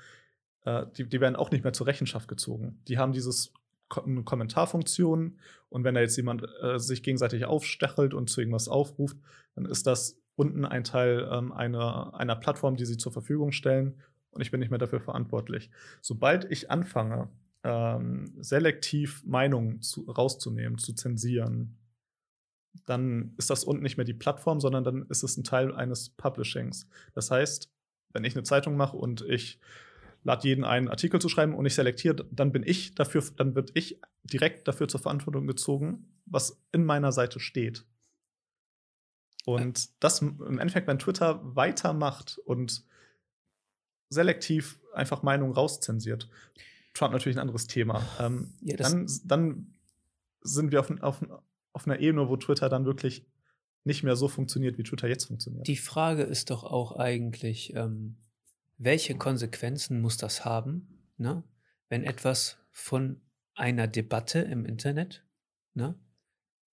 [0.63, 2.80] äh, die, die werden auch nicht mehr zur Rechenschaft gezogen.
[2.88, 3.54] Die haben dieses
[3.89, 9.17] eine Kommentarfunktion und wenn da jetzt jemand äh, sich gegenseitig aufstachelt und zu irgendwas aufruft,
[9.56, 14.02] dann ist das unten ein Teil ähm, einer, einer Plattform, die sie zur Verfügung stellen
[14.32, 15.70] und ich bin nicht mehr dafür verantwortlich.
[16.02, 17.30] Sobald ich anfange,
[17.63, 21.78] ähm, selektiv Meinungen zu, rauszunehmen, zu zensieren,
[22.86, 26.10] dann ist das unten nicht mehr die Plattform, sondern dann ist es ein Teil eines
[26.10, 26.88] Publishings.
[27.13, 27.70] Das heißt,
[28.13, 29.60] wenn ich eine Zeitung mache und ich
[30.24, 33.72] lade jeden einen Artikel zu schreiben und ich selektiere, dann bin ich dafür, dann wird
[33.74, 37.86] ich direkt dafür zur Verantwortung gezogen, was in meiner Seite steht.
[39.46, 42.86] Und das im Endeffekt, wenn Twitter weitermacht und
[44.12, 46.30] selektiv einfach Meinungen rauszensiert,
[46.93, 49.74] Trump natürlich ein anderes Thema, ähm, Ja, dann, dann
[50.41, 51.26] sind wir auf, auf,
[51.71, 53.26] auf einer Ebene, wo Twitter dann wirklich
[53.84, 55.67] nicht mehr so funktioniert, wie Twitter jetzt funktioniert.
[55.67, 58.17] Die Frage ist doch auch eigentlich, ähm,
[58.78, 61.43] welche Konsequenzen muss das haben, ne?
[61.89, 63.21] wenn etwas von
[63.54, 65.24] einer Debatte im Internet
[65.74, 65.95] ne,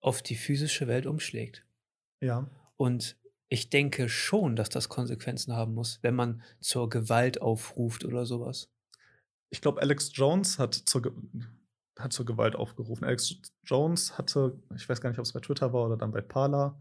[0.01, 1.65] auf die physische Welt umschlägt?
[2.21, 2.51] ja.
[2.77, 3.17] Und
[3.49, 8.71] ich denke schon, dass das Konsequenzen haben muss, wenn man zur Gewalt aufruft oder sowas.
[9.51, 11.15] Ich glaube, Alex Jones hat zur,
[11.99, 13.05] hat zur Gewalt aufgerufen.
[13.05, 16.21] Alex Jones hatte, ich weiß gar nicht, ob es bei Twitter war oder dann bei
[16.21, 16.81] Parler,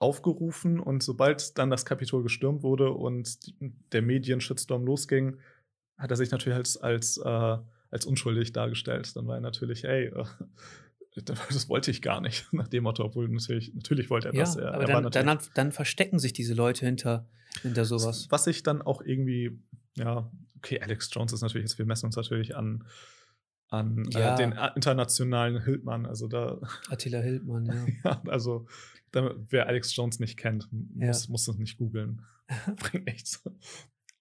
[0.00, 3.38] aufgerufen und sobald dann das Kapitol gestürmt wurde und
[3.92, 5.38] der Medien-Shitstorm losging,
[5.96, 7.58] hat er sich natürlich als, als, äh,
[7.90, 9.14] als unschuldig dargestellt.
[9.16, 10.24] Dann war er natürlich, ey, äh,
[11.24, 14.56] das wollte ich gar nicht, nach dem Motto, obwohl natürlich, natürlich wollte er Ja, das.
[14.56, 17.28] Er, aber er dann, dann, dann verstecken sich diese Leute hinter,
[17.62, 18.26] hinter sowas.
[18.30, 19.58] Was ich dann auch irgendwie,
[19.96, 22.84] ja, okay, Alex Jones ist natürlich, jetzt, wir messen uns natürlich an,
[23.68, 24.34] an Ja.
[24.34, 26.06] äh, den äh, internationalen Hildmann.
[26.06, 27.86] Also da, Attila Hildmann, ja.
[28.10, 28.66] ja, also
[29.12, 32.22] da, wer Alex Jones nicht kennt, muss, muss das nicht googeln.
[32.76, 33.42] Bringt nichts.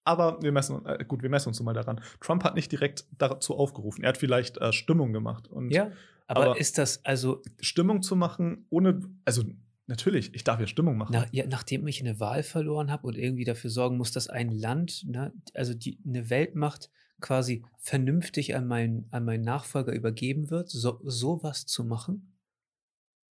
[0.06, 2.02] Aber wir messen, äh, gut, wir messen uns mal daran.
[2.20, 4.04] Trump hat nicht direkt dazu aufgerufen.
[4.04, 5.48] Er hat vielleicht äh, Stimmung gemacht.
[5.48, 5.92] Und ja,
[6.36, 9.44] aber, aber- ist das also, Stimmung zu machen, ohne, also
[9.88, 11.12] natürlich, ich darf ja Stimmung machen.
[11.14, 14.50] nach, ja, nachdem ich eine Wahl verloren habe und irgendwie dafür sorgen muss, dass ein
[14.50, 16.90] Land, ne, also die, eine Weltmacht
[17.22, 22.30] quasi vernünftig an meinen, an meinen Nachfolger übergeben wird, so, sowas zu machen,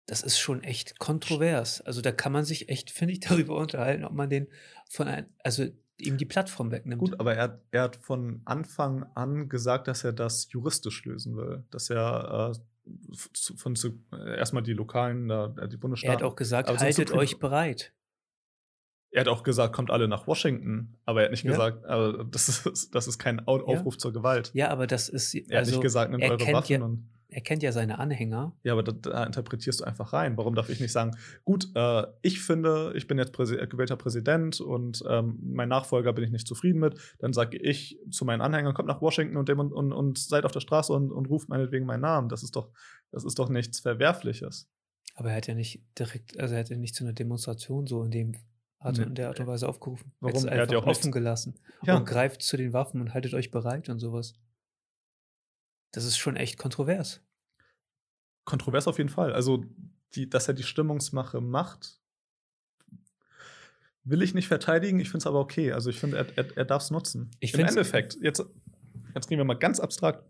[0.07, 1.79] das ist schon echt kontrovers.
[1.81, 4.47] Also da kann man sich echt, finde ich, darüber unterhalten, ob man den
[4.89, 5.65] von ein, also
[5.99, 6.99] ihm die Plattform wegnimmt.
[6.99, 11.37] Gut, aber er, hat- er hat von Anfang an gesagt, dass er das juristisch lösen
[11.37, 11.63] will.
[11.69, 12.59] Dass er äh,
[13.55, 16.15] von zu, äh, erstmal die lokalen, da, äh, die er Bundesstaaten.
[16.15, 17.93] hat auch gesagt, haltet euch bereit.
[19.13, 20.97] Er hat auch gesagt, kommt alle nach Washington.
[21.05, 21.51] Aber er hat nicht Ja.
[21.51, 24.51] gesagt, äh, das, ist, das ist kein Au- Aufruf zur Gewalt.
[24.53, 26.71] Ja, aber das ist, Er hat also nicht gesagt, nehmt er eure Waffen.
[26.79, 28.55] ja- und, er kennt ja seine Anhänger.
[28.63, 30.37] ja, aber da, da interpretierst du einfach rein.
[30.37, 31.11] Warum darf ich nicht sagen,
[31.45, 36.13] gut, äh, ich finde, ich bin jetzt Präsi äh, gewählter Präsident und ähm, mein Nachfolger
[36.13, 36.99] bin ich nicht zufrieden mit.
[37.19, 40.45] Dann sage ich zu meinen Anhängern, kommt nach Washington und, dem und, und, und seid
[40.45, 42.29] auf der Straße und, und ruft meinetwegen meinen Namen.
[42.29, 42.69] Das ist doch,
[43.11, 44.69] das ist doch nichts Verwerfliches.
[45.15, 48.03] Aber er hat ja nicht direkt, also er hat ja nicht zu einer Demonstration so
[48.03, 48.35] in dem
[48.79, 49.05] Art Nee.
[49.05, 50.11] und der Art und Weise aufgerufen.
[50.19, 50.47] Warum?
[50.47, 51.55] Er hat ja auch offen nichts- gelassen.
[51.83, 54.33] Ja, Und greift zu den Waffen und haltet euch bereit und sowas.
[55.91, 57.21] Das ist schon echt kontrovers.
[58.45, 59.33] kontrovers auf jeden Fall.
[59.33, 59.65] Also,
[60.15, 61.99] die, dass er die Stimmungsmache macht,
[64.03, 64.99] will ich nicht verteidigen.
[64.99, 65.71] Ich finde es aber okay.
[65.73, 67.31] Also, ich finde, er, er, er darf es nutzen.
[67.39, 68.43] Ich Im Endeffekt, jetzt,
[69.15, 70.23] jetzt gehen wir mal ganz abstrakt.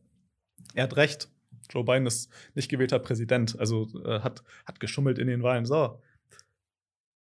[0.73, 1.29] Er hat recht.
[1.69, 5.65] Joe Biden ist nicht gewählter Präsident, also äh, hat, hat geschummelt in den Wahlen.
[5.65, 6.01] So.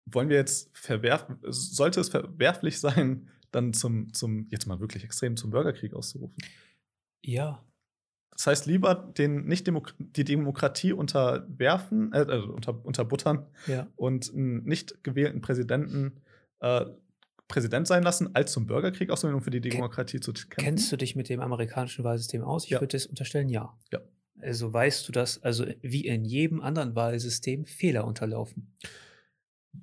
[0.06, 5.36] Wollen wir jetzt verwerfen, sollte es verwerflich sein, dann zum, zum, jetzt mal wirklich extrem
[5.36, 6.36] zum Bürgerkrieg auszurufen?
[7.22, 7.64] Ja,
[8.36, 13.86] Das heißt, lieber den nicht Demok die Demokratie unterwerfen, äh, also unter, unterbuttern ja.
[13.96, 16.20] und einen nicht gewählten Präsidenten
[16.60, 16.84] äh,
[17.48, 20.50] Präsident sein lassen, als zum Bürgerkrieg auszunehmen, um für die Demokratie zu kämpfen.
[20.56, 22.64] Kennst du dich mit dem amerikanischen Wahlsystem aus?
[22.64, 22.80] Ich Ja.
[22.80, 23.76] würde es unterstellen, ja.
[23.92, 24.00] Ja.
[24.40, 28.74] Also weißt du, dass, also wie in jedem anderen Wahlsystem Fehler unterlaufen.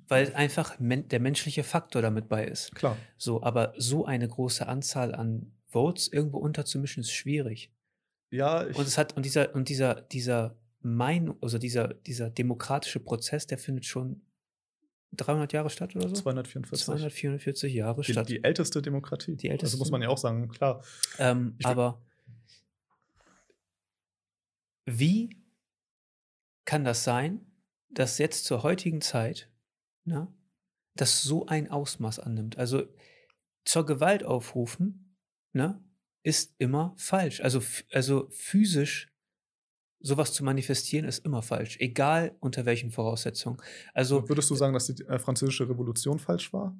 [0.08, 2.74] Weil einfach men der menschliche Faktor damit bei ist.
[2.74, 2.96] Klar.
[3.16, 7.72] So, aber so eine große Anzahl an Votes irgendwo unterzumischen, ist schwierig.
[8.34, 12.98] Ja, ich, Und es hat, und dieser, und dieser, dieser Meinung, also dieser, dieser demokratische
[12.98, 14.22] Prozess, der findet schon
[15.12, 16.16] 300 Jahre statt oder so?
[16.16, 16.84] 244.
[16.84, 18.28] 244 Jahre die, statt.
[18.28, 19.36] die älteste Demokratie.
[19.36, 19.76] Die älteste.
[19.76, 20.82] Also muss man ja auch sagen, klar.
[21.18, 22.02] Ähm, aber
[24.84, 25.40] wie
[26.64, 27.46] kann das sein,
[27.88, 29.48] dass jetzt zur heutigen Zeit
[30.04, 30.26] ne,
[30.96, 32.58] das so ein Ausmaß annimmt?
[32.58, 32.82] Also
[33.64, 35.16] zur Gewalt aufrufen
[35.52, 35.80] ne,
[36.24, 37.40] ist immer falsch.
[37.40, 39.12] Also, also physisch
[40.00, 43.58] sowas zu manifestieren ist immer falsch, egal unter welchen Voraussetzungen.
[43.94, 46.76] Also Würdest du sagen, dass die äh, französische Revolution falsch war?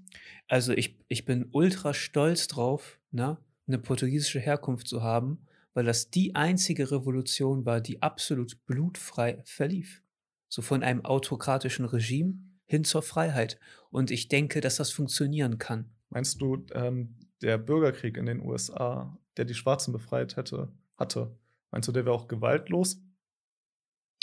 [0.46, 6.10] Also ich, ich bin ultra stolz drauf, ne, eine portugiesische Herkunft zu haben, weil das
[6.10, 10.02] die einzige Revolution war, die absolut blutfrei verlief.
[10.48, 12.34] So von einem autokratischen Regime
[12.66, 13.58] hin zur Freiheit.
[13.90, 15.90] Und ich denke, dass das funktionieren kann.
[16.10, 21.36] Meinst du, ähm, der Bürgerkrieg in den USA, der die Schwarzen befreit hätte, hatte,
[21.70, 23.00] meinst du, der wäre auch gewaltlos?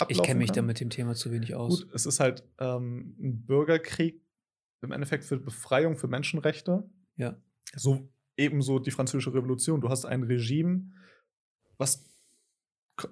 [0.08, 0.66] Ich kenne mich da können?
[0.66, 1.82] mit dem Thema zu wenig aus.
[1.82, 4.20] Gut, es ist halt ähm, ein Bürgerkrieg
[4.80, 6.88] im Endeffekt für Befreiung, für Menschenrechte.
[7.16, 7.36] Ja.
[7.76, 9.80] So ebenso die französische Revolution.
[9.80, 10.90] Du hast ein Regime,
[11.78, 12.04] was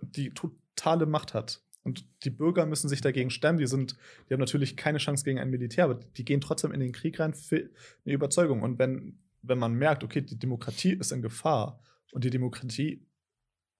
[0.02, 1.62] die totale Macht hat.
[1.82, 3.58] Und die Bürger müssen sich dagegen stemmen.
[3.58, 3.96] Die, sind,
[4.28, 7.18] die haben natürlich keine Chance gegen ein Militär, aber die gehen trotzdem in den Krieg
[7.20, 7.70] rein für
[8.04, 8.62] eine Überzeugung.
[8.62, 11.80] Und wenn, wenn man merkt, okay, die Demokratie ist in Gefahr
[12.12, 13.07] und die Demokratie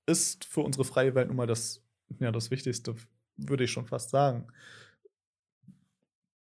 [0.07, 1.83] ist für unsere freie Welt nun mal das,
[2.19, 2.95] ja, das Wichtigste,
[3.37, 4.49] würde ich schon fast sagen,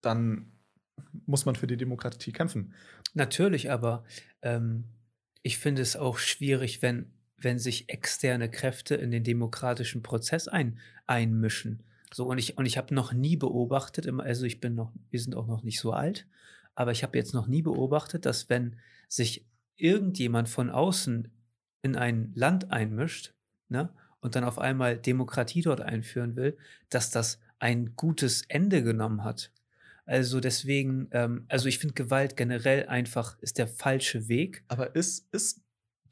[0.00, 0.52] dann
[1.26, 2.74] muss man für die Demokratie kämpfen.
[3.14, 4.04] Natürlich, aber
[4.42, 4.84] ähm,
[5.42, 10.78] ich finde es auch schwierig, wenn, wenn sich externe Kräfte in den demokratischen Prozess ein,
[11.06, 11.82] einmischen.
[12.12, 15.34] So, und ich, und ich habe noch nie beobachtet, also ich bin noch, wir sind
[15.34, 16.26] auch noch nicht so alt,
[16.74, 18.76] aber ich habe jetzt noch nie beobachtet, dass wenn
[19.08, 19.46] sich
[19.76, 21.30] irgendjemand von außen
[21.82, 23.34] in ein Land einmischt,
[23.68, 26.56] ne, und dann auf einmal Demokratie dort einführen will,
[26.88, 29.52] dass das ein gutes Ende genommen hat.
[30.04, 34.64] Also deswegen, ähm, also ich finde Gewalt generell einfach ist der falsche Weg.
[34.68, 35.60] Aber ist, ist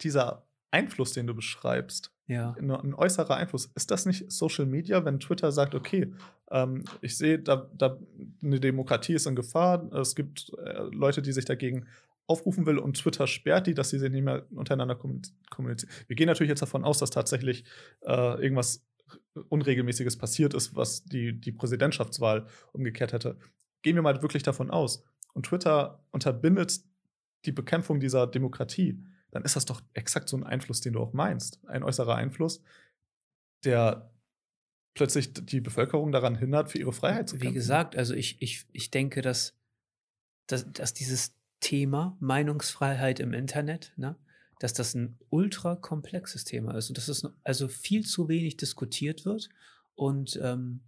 [0.01, 2.55] dieser Einfluss, den du beschreibst, Ja.
[2.59, 6.13] ein, ein äußerer Einfluss, ist das nicht Social Media, wenn Twitter sagt, okay,
[6.51, 7.99] ähm, ich sehe, da, da
[8.43, 11.87] eine Demokratie ist in Gefahr, es gibt äh, Leute, die sich dagegen
[12.27, 15.93] aufrufen will und Twitter sperrt die, dass sie sich nicht mehr untereinander kommuniz- kommunizieren.
[16.07, 17.65] Wir gehen natürlich jetzt davon aus, dass tatsächlich
[18.03, 18.85] äh, irgendwas
[19.49, 23.39] Unregelmäßiges passiert ist, was die, die Präsidentschaftswahl umgekehrt hätte.
[23.83, 25.05] Gehen wir mal wirklich davon aus.
[25.35, 26.81] Und Twitter unterbindet
[27.45, 31.13] die Bekämpfung dieser Demokratie, dann ist das doch exakt so ein Einfluss, den du auch
[31.13, 31.63] meinst.
[31.67, 32.63] Ein äußerer Einfluss,
[33.65, 34.11] der
[34.95, 37.55] plötzlich die Bevölkerung daran hindert, für ihre Freiheit zu Wie kämpfen.
[37.55, 39.55] gesagt, also ich, ich, ich denke, dass,
[40.47, 44.17] dass, dass dieses Thema Meinungsfreiheit im Internet, ne,
[44.59, 49.25] dass das ein ultra komplexes Thema ist und dass es also viel zu wenig diskutiert
[49.25, 49.49] wird.
[49.95, 50.81] Und ähm,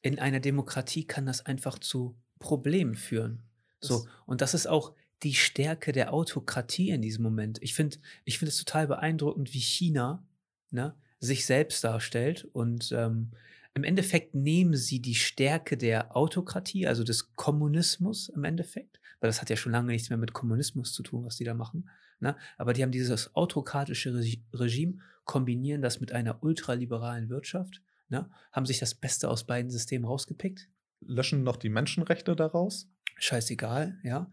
[0.00, 3.44] in einer Demokratie kann das einfach zu Problemen führen.
[3.78, 7.62] So, und das ist auch die Stärke der Autokratie in diesem Moment.
[7.62, 10.26] Ich finde ich find es total beeindruckend, wie China
[10.72, 12.48] ne, sich selbst darstellt.
[12.52, 13.30] Und ähm,
[13.74, 19.40] im Endeffekt nehmen sie die Stärke der Autokratie, also des Kommunismus im Endeffekt, weil das
[19.40, 21.88] hat ja schon lange nichts mehr mit Kommunismus zu tun, was die da machen.
[22.20, 22.36] Ne?
[22.58, 28.28] Aber die haben dieses autokratische Regi Regime, kombinieren das mit einer ultraliberalen Wirtschaft, ne?
[28.50, 30.68] haben sich das Beste aus beiden Systemen rausgepickt
[31.04, 32.88] Löschen noch die Menschenrechte daraus?
[33.22, 34.30] scheißegal, ja.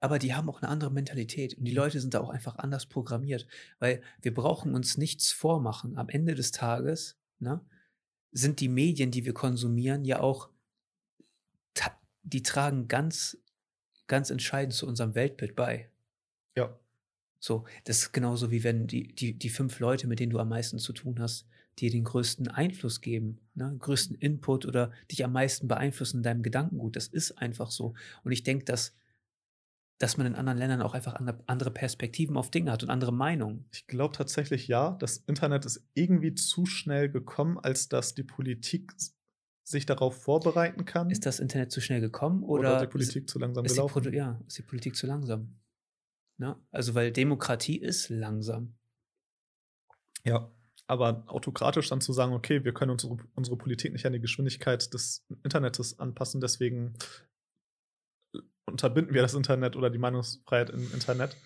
[0.00, 2.86] Aber die haben auch eine andere Mentalität und die Leute sind da auch einfach anders
[2.86, 3.46] programmiert,
[3.78, 5.96] weil wir brauchen uns nichts vormachen.
[5.96, 7.64] Am Ende des Tages ne,
[8.34, 10.50] sind die Medien, die wir konsumieren, ja auch,
[12.24, 13.38] die tragen ganz,
[14.06, 15.88] ganz entscheidend zu unserem Weltbild bei.
[16.56, 16.78] Ja.
[17.38, 20.48] So, das ist genauso wie wenn die, die, die fünf Leute, mit denen du am
[20.48, 21.46] meisten zu tun hast,
[21.78, 23.76] dir den größten Einfluss geben, ne?
[23.78, 26.96] größten Input oder dich am meisten beeinflussen in deinem Gedankengut.
[26.96, 27.94] Das ist einfach so.
[28.22, 28.96] Und ich denke, dass,
[30.04, 33.64] dass man in anderen Ländern auch einfach andere, Perspektiven auf Dinge hat und andere Meinungen.
[33.72, 34.98] Ich glaube tatsächlich ja.
[35.00, 38.92] Das Internet ist irgendwie zu schnell gekommen, als dass die Politik
[39.62, 41.08] sich darauf vorbereiten kann.
[41.08, 44.02] Ist das Internet zu schnell gekommen oder, oder die Politik zu langsam ist, die gelaufen?
[44.02, 45.56] Produ ja, ist die Politik zu langsam?
[46.36, 46.54] Ne?
[46.70, 48.74] Also, weil Demokratie ist langsam.
[50.22, 50.50] Ja.
[50.86, 54.92] Aber autokratisch dann zu sagen, okay, wir können unsere, unsere Politik nicht an die Geschwindigkeit
[54.92, 56.92] des Internets anpassen, deswegen
[58.66, 61.36] unterbinden wir das Internet oder die Meinungsfreiheit im Internet,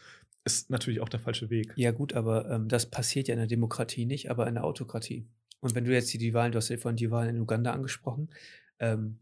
[0.44, 1.72] ist natürlich auch der falsche Weg.
[1.76, 5.26] Ja, gut, aber ähm, das passiert ja in der Demokratie nicht, aber in der Autokratie.
[5.60, 7.72] Und wenn du jetzt die, die Wahlen, du hast ja vorhin die Wahlen in Uganda
[7.72, 8.30] angesprochen,
[8.78, 9.18] ähm,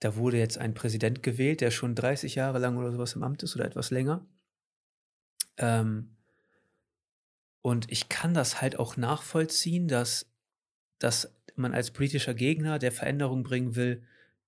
[0.00, 3.42] da wurde jetzt ein Präsident gewählt, der schon 30 Jahre lang oder sowas im Amt
[3.42, 4.26] ist oder etwas länger.
[5.58, 6.16] Ähm,
[7.60, 10.26] und ich kann das halt auch nachvollziehen, dass,
[10.98, 14.02] dass man als politischer Gegner, der Veränderung bringen will,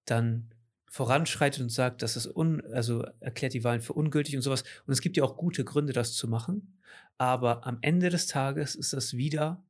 [0.06, 0.53] dann
[0.94, 4.62] voranschreitet und sagt, dass es un, also erklärt die Wahlen für ungültig und sowas.
[4.86, 6.78] Und es gibt ja auch gute Gründe, das zu machen.
[7.18, 9.66] Aber am Ende des Tages ist das wieder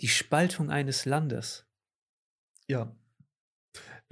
[0.00, 1.66] die Spaltung eines Landes.
[2.68, 2.96] Ja,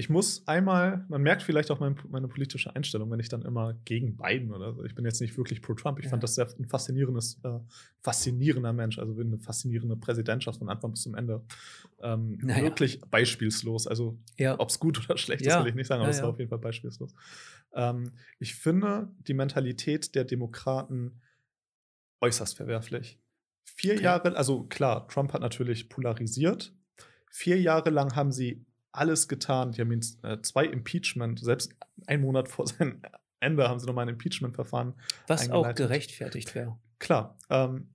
[0.00, 3.74] ich muss einmal, man merkt vielleicht auch mein, meine politische Einstellung, wenn ich dann immer
[3.84, 4.84] gegen Biden oder so.
[4.84, 5.98] Ich bin jetzt nicht wirklich pro Trump.
[5.98, 6.10] Ich ja.
[6.12, 7.58] fand das sehr ein faszinierendes, äh,
[8.00, 11.42] faszinierender Mensch, also eine faszinierende Präsidentschaft von Anfang bis zum Ende.
[12.00, 12.62] Ähm, naja.
[12.62, 13.88] Wirklich beispielslos.
[13.88, 14.54] Also, ja.
[14.60, 15.64] ob es gut oder schlecht ist, ja.
[15.64, 17.12] will ich nicht sagen, aber es war auf jeden Fall beispielslos.
[17.74, 21.20] Ähm, ich finde die Mentalität der Demokraten
[22.20, 23.18] äußerst verwerflich.
[23.64, 26.72] Vier Jahre, also klar, Trump hat natürlich polarisiert.
[27.32, 29.72] Vier Jahre lang haben sie alles getan.
[29.72, 31.74] Die haben ihn äh, zwei Impeachment, selbst
[32.06, 33.00] einen Monat vor seinem
[33.40, 34.94] Ende haben sie nochmal ein Impeachment-Verfahren.
[35.26, 36.76] Was auch gerechtfertigt wäre.
[36.98, 37.36] Klar.
[37.50, 37.88] Ähm,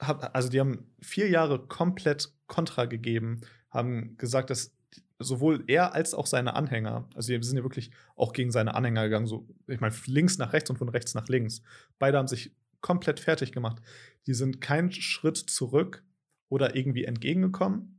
[0.00, 4.74] hab, also die haben vier Jahre komplett Kontra gegeben, haben gesagt, dass
[5.18, 9.04] sowohl er als auch seine Anhänger, also wir sind ja wirklich auch gegen seine Anhänger
[9.04, 11.62] gegangen, so ich meine links nach rechts und von rechts nach links.
[11.98, 13.82] Beide haben sich komplett fertig gemacht.
[14.26, 16.04] Die sind keinen Schritt zurück
[16.48, 17.97] oder irgendwie entgegengekommen.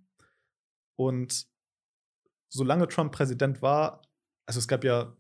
[0.99, 1.47] Und
[2.49, 4.01] solange Trump Präsident war,
[4.45, 5.15] also es gab ja,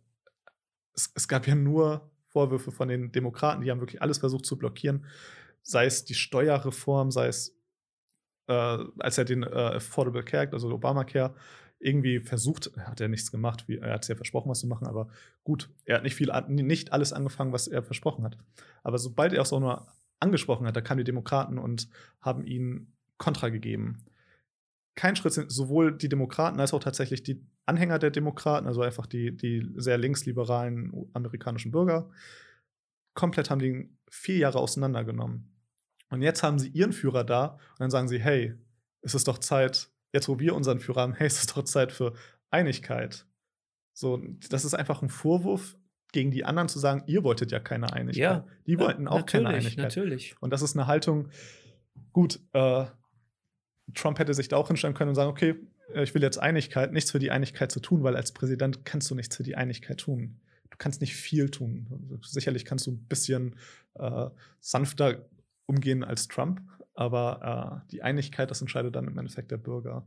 [0.93, 4.57] es, es gab ja nur Vorwürfe von den Demokraten, die haben wirklich alles versucht zu
[4.57, 5.05] blockieren,
[5.61, 7.57] sei es die Steuerreform, sei es,
[8.47, 11.33] äh, als er den äh, Affordable Care, also Obamacare,
[11.79, 14.85] irgendwie versucht, hat er nichts gemacht, wie, er hat es ja versprochen, was zu machen,
[14.85, 15.07] aber
[15.45, 18.37] gut, er hat nicht viel, nicht alles angefangen, was er versprochen hat.
[18.83, 19.87] Aber sobald er es auch nur
[20.19, 21.87] angesprochen hat, da kamen die Demokraten und
[22.19, 24.08] haben ihn Kontra gegeben
[24.99, 29.05] kein Schritt sind, sowohl die Demokraten als auch tatsächlich die Anhänger der Demokraten, also einfach
[29.05, 32.09] die, die sehr linksliberalen amerikanischen Bürger,
[33.13, 35.55] komplett haben die vier Jahre auseinandergenommen.
[36.09, 38.55] Und jetzt haben sie ihren Führer da und dann sagen sie, hey,
[39.01, 41.93] es ist doch Zeit, jetzt wo wir unseren Führer haben, hey, es ist doch Zeit
[41.93, 42.13] für
[42.49, 43.25] Einigkeit.
[43.93, 45.77] So, das ist einfach ein Vorwurf
[46.11, 48.21] gegen die anderen zu sagen, ihr wolltet ja keine Einigkeit.
[48.21, 49.77] Ja, die wollten auch keine Einigkeit.
[49.77, 50.35] Natürlich.
[50.41, 51.29] Und das ist eine Haltung,
[52.11, 52.85] gut, äh,
[53.93, 55.55] Trump hätte sich da auch hinstellen können und sagen, okay,
[55.93, 59.09] äh, ich will jetzt Einigkeit, nichts für die Einigkeit zu tun, weil als Präsident kannst
[59.09, 60.39] du nichts für die Einigkeit tun.
[60.69, 62.19] Du kannst nicht viel tun.
[62.23, 63.55] Sicherlich kannst du ein bisschen
[63.95, 65.25] äh, sanfter
[65.65, 66.61] umgehen als Trump,
[66.93, 70.05] aber äh, die Einigkeit, das entscheidet dann im Endeffekt der Bürger.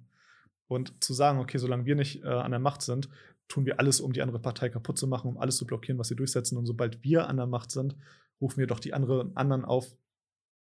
[0.69, 3.09] Und zu sagen, okay, solange wir nicht äh, an der Macht sind,
[3.49, 6.09] tun wir alles, um die andere Partei kaputt zu machen, um alles zu blockieren, was
[6.09, 6.57] sie durchsetzen.
[6.57, 7.97] Und sobald wir an der Macht sind,
[8.41, 9.95] rufen wir doch die andere, anderen auf,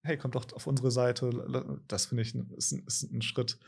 [0.07, 1.31] hey, kommt doch auf unsere Seite.
[1.89, 3.59] Das finde ich ist ein, ist ein, Schritt,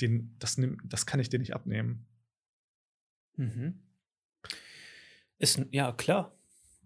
[0.00, 2.06] den, das, das kann ich dir nicht abnehmen.
[3.36, 3.80] Mhm.
[5.38, 6.32] Ist, ja, klar.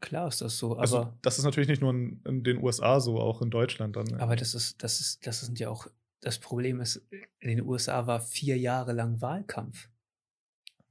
[0.00, 0.76] Klar ist das so.
[0.76, 3.96] Also, aber, das ist natürlich nicht nur in, in, den USA so, auch in Deutschland
[3.96, 4.14] dann.
[4.14, 5.88] Aber das ist, das ist, das sind ja auch,
[6.20, 7.04] das Problem ist,
[7.40, 9.88] in den USA war vier Jahre lang Wahlkampf.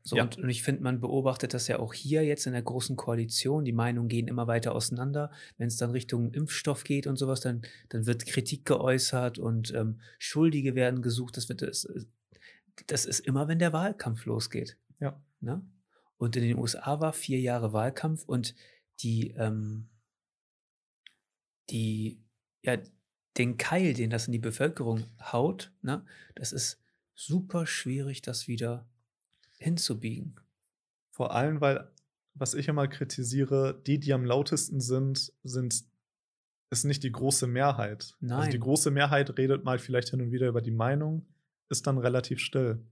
[0.08, 0.24] So, ja.
[0.24, 3.66] und, und, ich finde, man beobachtet das ja auch hier jetzt in der großen Koalition.
[3.66, 5.32] Die Meinungen gehen immer weiter auseinander.
[5.58, 10.00] Wenn es dann Richtung Impfstoff geht und sowas, dann, dann wird Kritik geäußert und ähm,
[10.18, 11.36] Schuldige werden gesucht.
[11.36, 11.86] Das, wird, das,
[12.86, 14.78] das ist immer, wenn der Wahlkampf losgeht.
[15.02, 15.22] Ja.
[15.42, 15.62] Ne?
[16.18, 18.56] Und in den USA war vier Jahre Wahlkampf und
[19.02, 19.90] die, ähm,
[21.70, 22.24] die,
[22.62, 22.78] ja,
[23.38, 26.82] den Keil, den das in die Bevölkerung haut, ne, das ist
[27.14, 28.88] super schwierig, das wieder
[29.60, 30.40] hinzubiegen.
[31.12, 31.90] Vor allem, weil,
[32.34, 35.86] was ich immer kritisiere, die, die am lautesten sind, sind
[36.70, 38.16] ist nicht die große Mehrheit.
[38.20, 38.40] Nein.
[38.40, 41.26] Also die große Mehrheit redet mal vielleicht hin und wieder über die Meinung,
[41.70, 42.86] ist dann relativ still.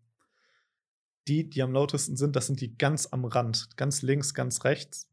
[1.28, 5.10] Die, die am lautesten sind, das sind die ganz am Rand, ganz links, ganz rechts.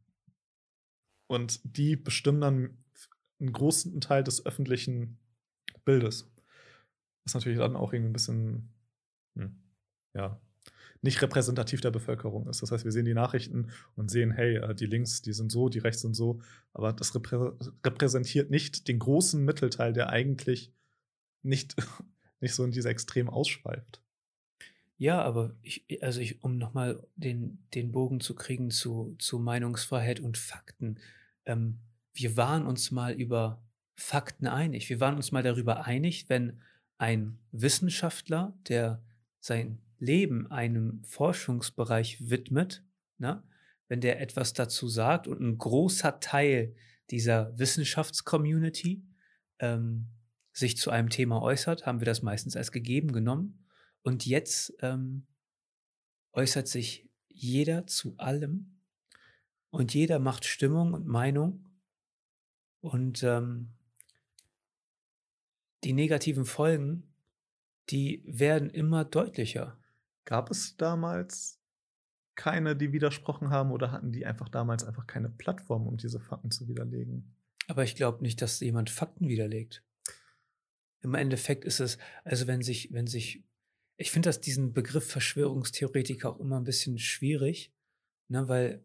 [1.27, 2.85] Und die bestimmen dann
[3.41, 5.19] einen großen Teil des öffentlichen
[5.85, 6.31] Bildes.
[7.25, 8.69] Was natürlich dann auch irgendwie ein bisschen,
[9.35, 9.57] hm,
[10.15, 10.41] ja,
[11.03, 12.63] nicht repräsentativ der Bevölkerung ist.
[12.63, 15.69] Das heißt, wir sehen die Nachrichten und sehen, hey, äh, die Links, die sind so,
[15.69, 16.41] die Rechts sind so,
[16.73, 17.53] aber das reprä
[17.85, 20.73] repräsentiert nicht den großen Mittelteil, der eigentlich
[21.43, 21.75] nicht,
[22.41, 24.01] nicht so in diese Extrem ausschweift.
[24.97, 30.21] Ja, aber ich, also ich, um nochmal den, den Bogen zu kriegen zu, zu Meinungsfreiheit
[30.21, 31.01] und Fakten.
[31.45, 31.81] Ähm,
[32.15, 33.61] wir waren uns mal über
[33.97, 34.89] Fakten einig.
[34.89, 36.61] Wir waren uns mal darüber einig, wenn
[36.99, 39.03] ein Wissenschaftler, der
[39.41, 42.85] sein Leben einem Forschungsbereich widmet,
[43.19, 43.45] ne?
[43.87, 46.75] wenn der etwas dazu sagt und ein großer Teil
[47.11, 49.05] dieser Wissenschaftscommunity
[49.61, 50.09] ähm,
[50.53, 53.65] sich zu einem Thema äußert, haben wir das meistens als gegeben genommen.
[54.03, 55.29] Und jetzt ähm,
[56.33, 58.81] äußert sich jeder zu allem
[59.71, 61.65] und jeder macht Stimmung und Meinung.
[62.81, 63.69] Und ähm,
[65.85, 67.15] die negativen Folgen,
[67.89, 69.79] die werden immer deutlicher.
[70.25, 71.61] Gab es damals
[72.35, 76.51] keine, die widersprochen haben oder hatten die einfach damals einfach keine Plattform, um diese Fakten
[76.51, 77.35] zu widerlegen?
[77.69, 79.85] Aber ich glaube nicht, dass jemand Fakten widerlegt.
[81.01, 83.45] Im Endeffekt ist es, also wenn sich, wenn sich,
[83.97, 87.73] ich finde das diesen Begriff Verschwörungstheoretiker auch immer ein bisschen schwierig,
[88.29, 88.85] ne, weil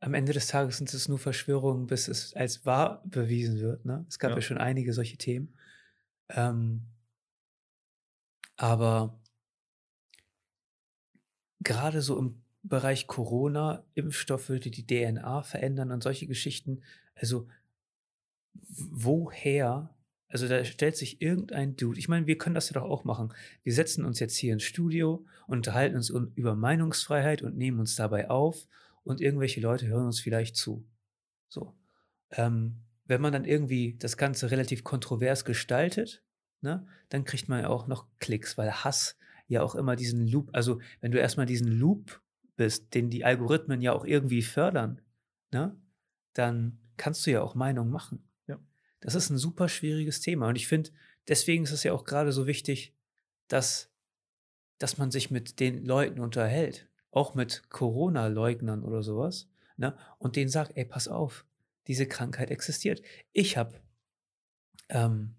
[0.00, 3.84] am Ende des Tages sind es nur Verschwörungen, bis es als wahr bewiesen wird.
[3.84, 4.04] Ne?
[4.08, 4.36] Es gab ja.
[4.36, 5.56] ja schon einige solche Themen.
[6.28, 6.82] Ähm,
[8.56, 9.18] aber
[11.66, 16.82] gerade so im Bereich Corona, Impfstoff würde die DNA verändern und solche Geschichten.
[17.14, 17.48] Also
[18.54, 19.94] woher?
[20.28, 21.98] Also da stellt sich irgendein Dude.
[21.98, 23.32] Ich meine, wir können das ja doch auch machen.
[23.62, 28.30] Wir setzen uns jetzt hier ins Studio unterhalten uns über Meinungsfreiheit und nehmen uns dabei
[28.30, 28.66] auf
[29.04, 30.84] und irgendwelche Leute hören uns vielleicht zu.
[31.48, 31.76] So.
[32.30, 36.24] Ähm, wenn man dann irgendwie das Ganze relativ kontrovers gestaltet,
[36.60, 39.16] ne, dann kriegt man ja auch noch Klicks, weil Hass
[39.48, 42.20] ja auch immer diesen Loop, also wenn du erstmal diesen Loop
[42.56, 45.00] bist, den die Algorithmen ja auch irgendwie fördern,
[45.52, 45.76] ne,
[46.32, 48.28] dann kannst du ja auch Meinung machen.
[48.46, 48.58] Ja.
[49.00, 50.48] Das ist ein super schwieriges Thema.
[50.48, 50.90] Und ich finde,
[51.28, 52.94] deswegen ist es ja auch gerade so wichtig,
[53.48, 53.90] dass,
[54.78, 60.50] dass man sich mit den Leuten unterhält, auch mit Corona-Leugnern oder sowas, ne, und denen
[60.50, 61.44] sagt, ey, pass auf,
[61.86, 63.02] diese Krankheit existiert.
[63.32, 63.80] Ich habe
[64.88, 65.36] ähm,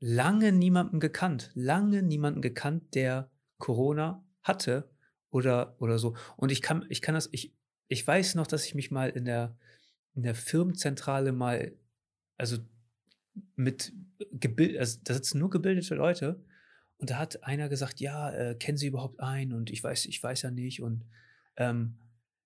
[0.00, 4.90] lange niemanden gekannt, lange niemanden gekannt, der Corona hatte
[5.30, 6.16] oder, oder so.
[6.36, 7.54] Und ich kann, ich kann das, ich,
[7.88, 9.56] ich weiß noch, dass ich mich mal in der,
[10.14, 11.72] in der Firmenzentrale mal,
[12.36, 12.58] also
[13.56, 13.92] mit
[14.32, 16.42] gebildet, also da sitzen nur gebildete Leute
[16.98, 19.52] und da hat einer gesagt, ja, äh, kennen Sie überhaupt einen?
[19.52, 20.82] Und ich weiß, ich weiß ja nicht.
[20.82, 21.04] Und
[21.56, 21.96] ähm,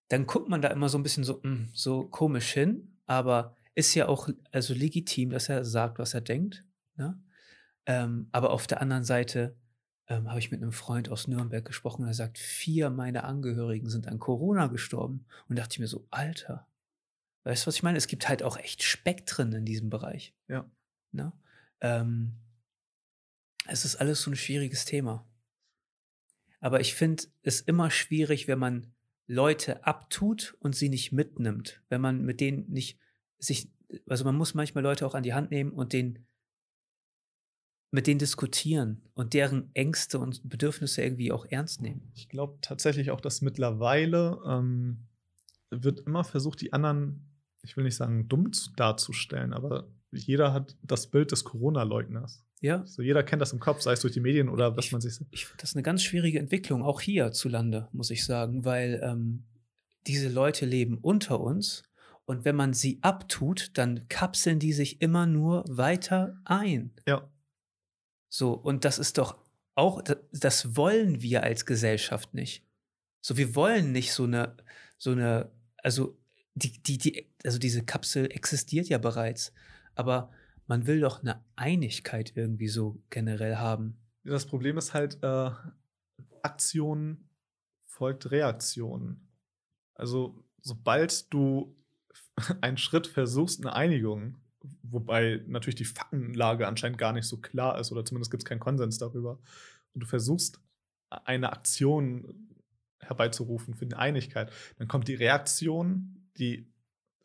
[0.08, 3.56] dann guckt man da immer so ein bisschen so, mh, hm, so komisch hin, aber
[3.74, 6.64] ist ja auch also legitim, dass er sagt, was er denkt.
[6.96, 7.18] Ne?
[7.86, 9.56] Ähm, aber auf der anderen Seite
[10.08, 13.88] ähm, habe ich mit einem Freund aus Nürnberg gesprochen und er sagt, vier meiner Angehörigen
[13.88, 15.26] sind an Corona gestorben.
[15.48, 16.66] Und dachte ich mir so, Alter,
[17.44, 17.98] weißt du, was ich meine?
[17.98, 20.34] Es gibt halt auch echt Spektren in diesem Bereich.
[20.48, 20.70] Ja.
[21.12, 21.32] Ne?
[21.80, 22.34] Ähm,
[23.66, 25.26] es ist alles so ein schwieriges Thema.
[26.60, 28.92] Aber ich finde es immer schwierig, wenn man
[29.26, 31.82] Leute abtut und sie nicht mitnimmt.
[31.88, 32.98] Wenn man mit denen nicht
[33.38, 33.70] sich,
[34.06, 36.26] also man muss manchmal Leute auch an die Hand nehmen und denen
[37.92, 42.10] mit denen diskutieren und deren Ängste und Bedürfnisse irgendwie auch ernst nehmen.
[42.14, 45.06] Ich glaube tatsächlich auch, dass mittlerweile ähm,
[45.70, 47.30] wird immer versucht, die anderen,
[47.62, 52.42] ich will nicht sagen, dumm darzustellen, aber jeder hat das Bild des Corona-Leugners.
[52.62, 52.86] Ja.
[52.86, 55.00] So jeder kennt das im Kopf, sei es durch die Medien oder was ich, man
[55.02, 55.20] sich.
[55.30, 59.00] Ich finde das eine ganz schwierige Entwicklung, auch hier zu Lande, muss ich sagen, weil
[59.04, 59.44] ähm,
[60.06, 61.82] diese Leute leben unter uns
[62.24, 66.92] und wenn man sie abtut, dann kapseln die sich immer nur weiter ein.
[67.06, 67.28] Ja.
[68.34, 69.36] So, und das ist doch
[69.74, 70.00] auch,
[70.32, 72.66] das wollen wir als Gesellschaft nicht.
[73.20, 74.56] So, wir wollen nicht so eine,
[74.96, 76.18] so eine, also
[76.54, 79.52] die, die, die, also diese Kapsel existiert ja bereits,
[79.94, 80.32] aber
[80.66, 83.98] man will doch eine Einigkeit irgendwie so generell haben.
[84.24, 85.50] Das Problem ist halt, äh,
[86.40, 87.28] Aktion
[87.84, 89.28] folgt Reaktion.
[89.94, 91.76] Also, sobald du
[92.62, 94.41] einen Schritt versuchst, eine Einigung
[94.82, 98.60] wobei natürlich die Faktenlage anscheinend gar nicht so klar ist oder zumindest gibt es keinen
[98.60, 99.38] Konsens darüber.
[99.94, 100.60] Und du versuchst
[101.10, 102.48] eine Aktion
[103.00, 106.72] herbeizurufen für eine Einigkeit, dann kommt die Reaktion, die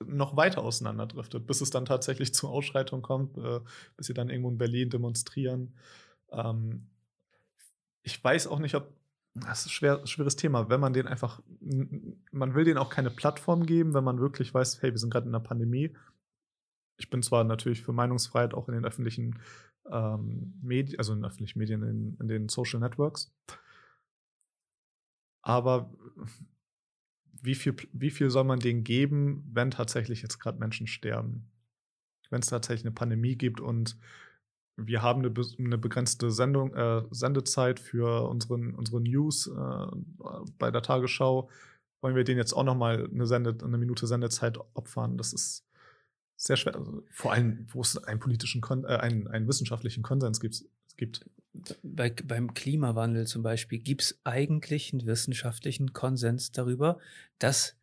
[0.05, 3.61] noch weiter auseinanderdriftet, bis es dann tatsächlich zur Ausschreitung kommt, äh,
[3.95, 5.73] bis sie dann irgendwo in Berlin demonstrieren.
[6.31, 6.87] Ähm,
[8.03, 8.93] ich weiß auch nicht, ob
[9.33, 11.41] das ist ein schwer, schweres Thema, wenn man den einfach,
[12.31, 15.27] man will denen auch keine Plattform geben, wenn man wirklich weiß, hey, wir sind gerade
[15.27, 15.95] in einer Pandemie,
[16.97, 19.39] ich bin zwar natürlich für Meinungsfreiheit auch in den öffentlichen
[19.91, 23.31] ähm, Medien, also in öffentlichen Medien, in, in den Social Networks.
[25.41, 25.93] Aber
[27.41, 31.49] wie viel, wie viel soll man denen geben, wenn tatsächlich jetzt gerade Menschen sterben?
[32.29, 33.97] Wenn es tatsächlich eine Pandemie gibt und
[34.75, 39.87] wir haben eine, eine begrenzte Sendung, äh, Sendezeit für unseren, unsere News äh,
[40.59, 41.49] bei der Tagesschau,
[42.01, 45.17] wollen wir denen jetzt auch noch mal eine, eine Minute Sendezeit opfern?
[45.17, 45.66] Das ist
[46.37, 46.75] sehr schwer.
[46.75, 50.63] Also vor allem, wo es einen politischen, Kon äh, einen, einen wissenschaftlichen Konsens gibt.
[50.95, 51.29] gibt.
[51.81, 56.99] Bei, beim Klimawandel zum Beispiel gibt es eigentlich einen wissenschaftlichen Konsens darüber,
[57.39, 57.75] dass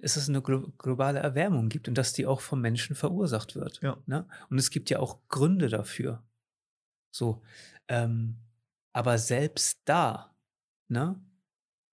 [0.00, 3.82] es eine glo globale Erwärmung gibt und dass die auch vom Menschen verursacht wird.
[3.82, 3.98] Ja.
[4.06, 4.26] Ne?
[4.48, 6.22] Und es gibt ja auch Gründe dafür.
[7.10, 7.42] So.
[7.88, 8.36] Ähm,
[8.94, 10.34] aber selbst da,
[10.88, 11.20] ne,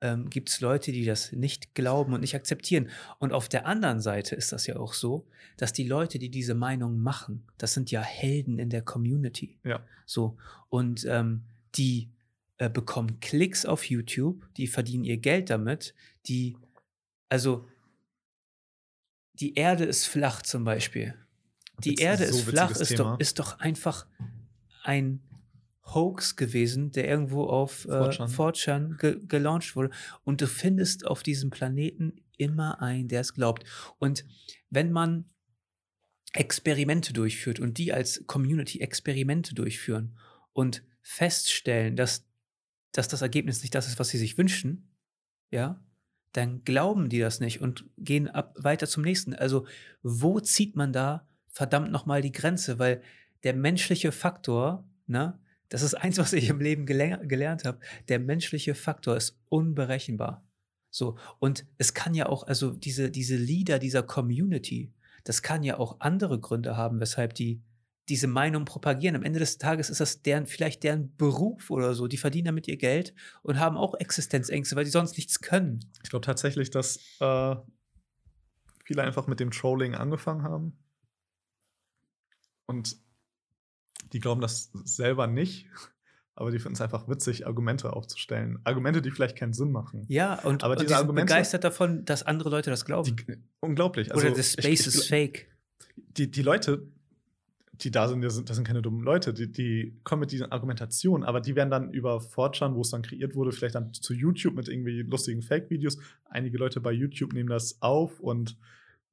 [0.02, 2.90] ähm, gibt es Leute, die das nicht glauben und nicht akzeptieren.
[3.20, 5.28] Und auf der anderen Seite ist das ja auch so,
[5.58, 9.60] dass die Leute, die diese Meinung machen, das sind ja Helden in der Community.
[9.64, 9.84] Ja.
[10.06, 10.38] So.
[10.70, 11.44] Und ähm,
[11.76, 12.10] die
[12.58, 15.94] äh, bekommen Klicks auf YouTube, die verdienen ihr Geld damit,
[16.28, 16.58] die,
[17.30, 17.68] also
[19.34, 21.16] die Erde ist flach zum Beispiel.
[21.84, 24.08] Die Witz- Erde so ist flach, ist doch, ist doch einfach
[24.84, 25.22] ein
[25.94, 28.30] Hoax gewesen, der irgendwo auf äh, 4chan.
[28.30, 29.92] 4chan ge gelauncht wurde.
[30.24, 33.64] Und du findest auf diesem Planeten immer einen, der es glaubt.
[33.98, 34.26] Und
[34.70, 35.26] wenn man
[36.34, 40.18] Experimente durchführt und die als Community Experimente durchführen
[40.54, 42.28] und feststellen, dass,
[42.92, 44.94] dass das Ergebnis nicht das ist, was sie sich wünschen,
[45.50, 45.84] ja,
[46.34, 49.34] dann glauben die das nicht und gehen ab, weiter zum nächsten.
[49.34, 49.66] Also,
[50.04, 52.78] wo zieht man da verdammt nochmal die Grenze?
[52.78, 53.02] Weil
[53.44, 55.40] der menschliche Faktor, ne,
[55.70, 60.46] das ist eins, was ich im Leben geler gelernt habe, der menschliche Faktor ist unberechenbar.
[60.90, 64.94] So, und es kann ja auch, also diese, diese Leader dieser Community,
[65.24, 67.62] das kann ja auch andere Gründe haben, weshalb die
[68.10, 69.16] diese Meinung propagieren.
[69.16, 72.08] Am Ende des Tages ist das deren, vielleicht deren Beruf oder so.
[72.08, 73.14] Die verdienen damit ihr Geld
[73.44, 75.82] und haben auch Existenzängste, weil sie sonst nichts können.
[76.04, 77.56] Ich glaube tatsächlich, dass äh,
[78.86, 80.80] viele einfach mit dem Trolling angefangen haben.
[82.66, 82.98] Und
[84.14, 85.68] die glauben das selber nicht,
[86.36, 88.60] aber die finden es einfach witzig, Argumente aufzustellen.
[88.64, 90.06] Argumente, die vielleicht keinen Sinn machen.
[90.08, 93.16] Ja, und, Aber und diese die sind begeistert davon, dass andere Leute das glauben.
[93.16, 94.14] Die, unglaublich.
[94.14, 95.48] Also, oder the space ich, ich, is fake.
[95.96, 96.88] die, die Leute,
[97.74, 101.42] die da sind, das sind, keine dummen Leute, die, die kommen mit diesen Argumentationen, aber
[101.42, 104.68] die werden dann über 4chan, wo es dann kreiert wurde, vielleicht dann zu YouTube mit
[104.68, 105.98] irgendwie lustigen Fake-Videos.
[106.26, 108.58] Einige Leute bei YouTube nehmen das auf und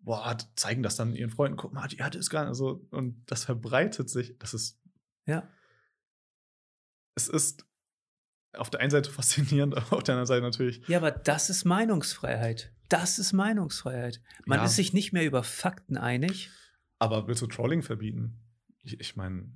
[0.00, 2.48] boah, zeigen das dann ihren Freunden, guck mal, die hat es gar nicht.
[2.48, 4.36] Also, und das verbreitet sich.
[4.38, 4.78] Das ist,
[5.26, 5.48] Ja.
[7.16, 7.64] es ist
[8.56, 10.86] auf der einen Seite faszinierend, aber auf der anderen Seite natürlich.
[10.88, 12.72] Ja, aber das ist Meinungsfreiheit.
[12.88, 14.20] Das ist Meinungsfreiheit.
[14.46, 14.64] Man Ja.
[14.66, 16.50] ist sich nicht mehr über Fakten einig.
[16.98, 18.38] Aber willst du Trolling verbieten?
[18.82, 19.50] Ich, ich meine,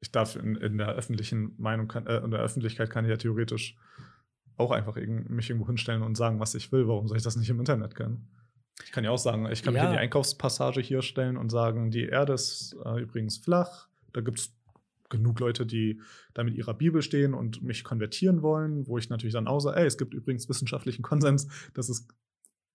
[0.00, 3.16] ich darf in, in der öffentlichen Meinung, kann, äh, in der Öffentlichkeit kann ich ja
[3.16, 3.76] theoretisch
[4.56, 6.88] auch einfach irgend, mich irgendwo hinstellen und sagen, was ich will.
[6.88, 8.28] Warum soll ich das nicht im Internet können?
[8.84, 9.88] Ich kann ja auch sagen, ich kann mich Ja.
[9.88, 13.88] in die Einkaufspassage hier stellen und sagen, die Erde ist äh, übrigens flach.
[14.12, 14.54] Da gibt es
[15.08, 16.00] genug Leute, die
[16.34, 19.78] da mit ihrer Bibel stehen und mich konvertieren wollen, wo ich natürlich dann auch sage,
[19.78, 22.08] ey, es gibt übrigens wissenschaftlichen Konsens, dass es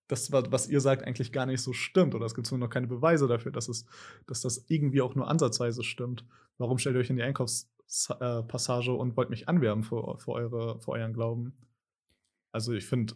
[0.08, 2.14] das, wa- was ihr sagt, eigentlich gar nicht so stimmt.
[2.14, 3.86] Oder es gibt nur noch keine Beweise dafür, dass, es,
[4.26, 6.26] dass das irgendwie auch nur ansatzweise stimmt.
[6.58, 10.90] Warum stellt ihr euch in die Einkaufspassage und wollt mich anwerben für, für, eure, für
[10.92, 11.54] euren Glauben?
[12.52, 13.14] Also ich finde,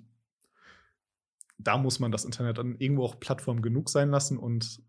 [1.59, 4.81] da muss man das Internet dann irgendwo auch Plattform genug sein lassen und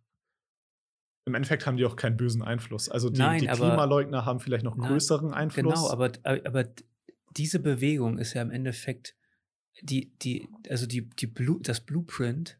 [1.25, 2.89] im Endeffekt haben die auch keinen bösen Einfluss.
[2.89, 5.73] Also die, Nein, die aber- Klimaleugner haben vielleicht noch Nein, größeren Einfluss.
[5.75, 6.65] Genau, aber, aber
[7.37, 9.15] diese Bewegung ist ja im Endeffekt
[9.81, 12.59] die, die, also die, die Blu das Blueprint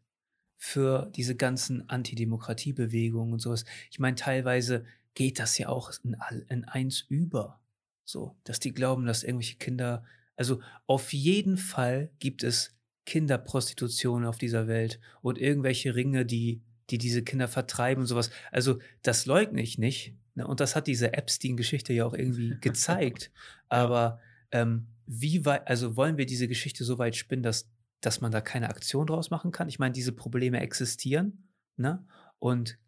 [0.56, 3.64] für diese ganzen Antidemokratiebewegungen und sowas.
[3.90, 4.84] Ich meine, teilweise
[5.14, 6.16] geht das ja auch in,
[6.48, 7.60] in eins über.
[8.04, 10.04] So, dass die glauben, dass irgendwelche Kinder,
[10.36, 12.74] also auf jeden Fall gibt es
[13.06, 18.30] Kinderprostitution auf dieser Welt und irgendwelche Ringe, die, die diese Kinder vertreiben und sowas.
[18.50, 20.14] Also, das leugne ich nicht.
[20.34, 20.46] Ne?
[20.46, 23.30] Und das hat diese Epstein-Geschichte ja auch irgendwie gezeigt.
[23.68, 24.20] Aber
[24.52, 27.68] ähm, wie weit, also wollen wir diese Geschichte so weit spinnen, dass,
[28.00, 29.68] dass man da keine Aktion draus machen kann?
[29.68, 32.04] Ich meine, diese Probleme existieren, ne?
[32.38, 32.78] Und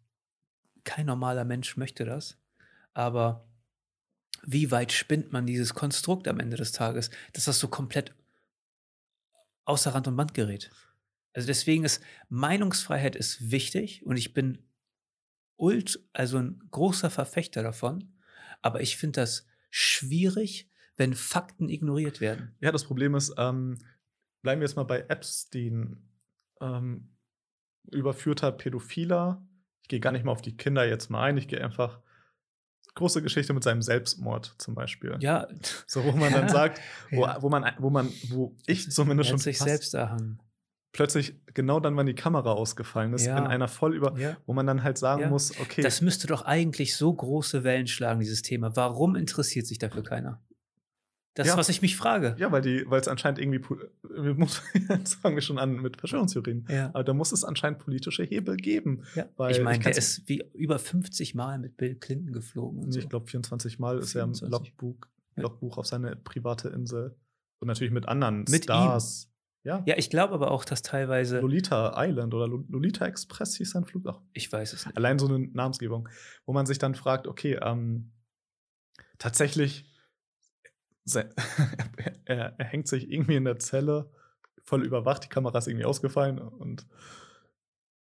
[0.83, 2.37] kein normaler Mensch möchte das.
[2.93, 3.45] Aber
[4.45, 8.13] wie weit spinnt man dieses Konstrukt am Ende des Tages, dass das so komplett
[9.65, 10.69] außer Rand und Band gerät?
[11.33, 14.59] Also deswegen ist Meinungsfreiheit ist wichtig und ich bin
[15.57, 18.13] ult, also ein großer Verfechter davon.
[18.61, 22.55] Aber ich finde das schwierig, wenn Fakten ignoriert werden.
[22.59, 23.79] Ja, das Problem ist, ähm,
[24.41, 26.07] bleiben wir jetzt mal bei Epstein.
[26.61, 27.09] Ähm,
[27.91, 29.45] überführter Pädophiler.
[29.81, 31.37] Ich gehe gar nicht mal auf die Kinder jetzt mal ein.
[31.37, 31.99] Ich gehe einfach
[32.95, 35.17] große Geschichte mit seinem Selbstmord zum Beispiel.
[35.19, 35.47] Ja,
[35.87, 36.79] So, wo man dann sagt,
[37.11, 37.41] wo, Ja.
[37.41, 40.39] wo man, wo man, wo ich zumindest schon fast selbst erhangen.
[40.93, 43.37] Plötzlich genau dann, wann die Kamera ausgefallen ist, Ja.
[43.37, 44.37] in einer voll über, Ja.
[44.45, 45.29] wo man dann halt sagen Ja.
[45.29, 48.75] muss, okay, Das müsste doch eigentlich so große Wellen schlagen, dieses Thema.
[48.75, 50.41] Warum interessiert sich dafür keiner?
[51.35, 52.35] Das ist, was ich mich frage.
[52.37, 53.59] ja, weil die, weil es anscheinend irgendwie,
[54.37, 56.67] muss, jetzt fangen wir schon an mit Verschwörungstheorien.
[56.69, 56.89] Ja.
[56.89, 59.01] Aber da muss es anscheinend politische Hebel geben.
[59.49, 62.91] Ich meine, der ist wie über 50 Mal mit Bill Clinton geflogen.
[62.91, 62.99] So.
[62.99, 64.51] Ich glaube, 24 Mal ist er im 24.
[64.51, 65.07] Logbuch.
[65.35, 67.15] Logbuch auf seine private Insel.
[67.59, 69.27] Und natürlich mit anderen Mit Stars.
[69.63, 69.81] Ja.
[69.85, 71.39] Ja, ich glaube aber auch, dass teilweise.
[71.39, 74.21] Lolita Island oder Lo- Lolita Express hieß sein Flug auch.
[74.33, 74.97] Ich weiß es nicht.
[74.97, 76.09] Allein so eine Namensgebung,
[76.45, 78.11] wo man sich dann fragt, okay, ähm,
[79.19, 79.85] tatsächlich,
[82.25, 84.09] er, er hängt sich irgendwie in der Zelle,
[84.63, 86.87] voll überwacht, die Kamera ist irgendwie ausgefallen und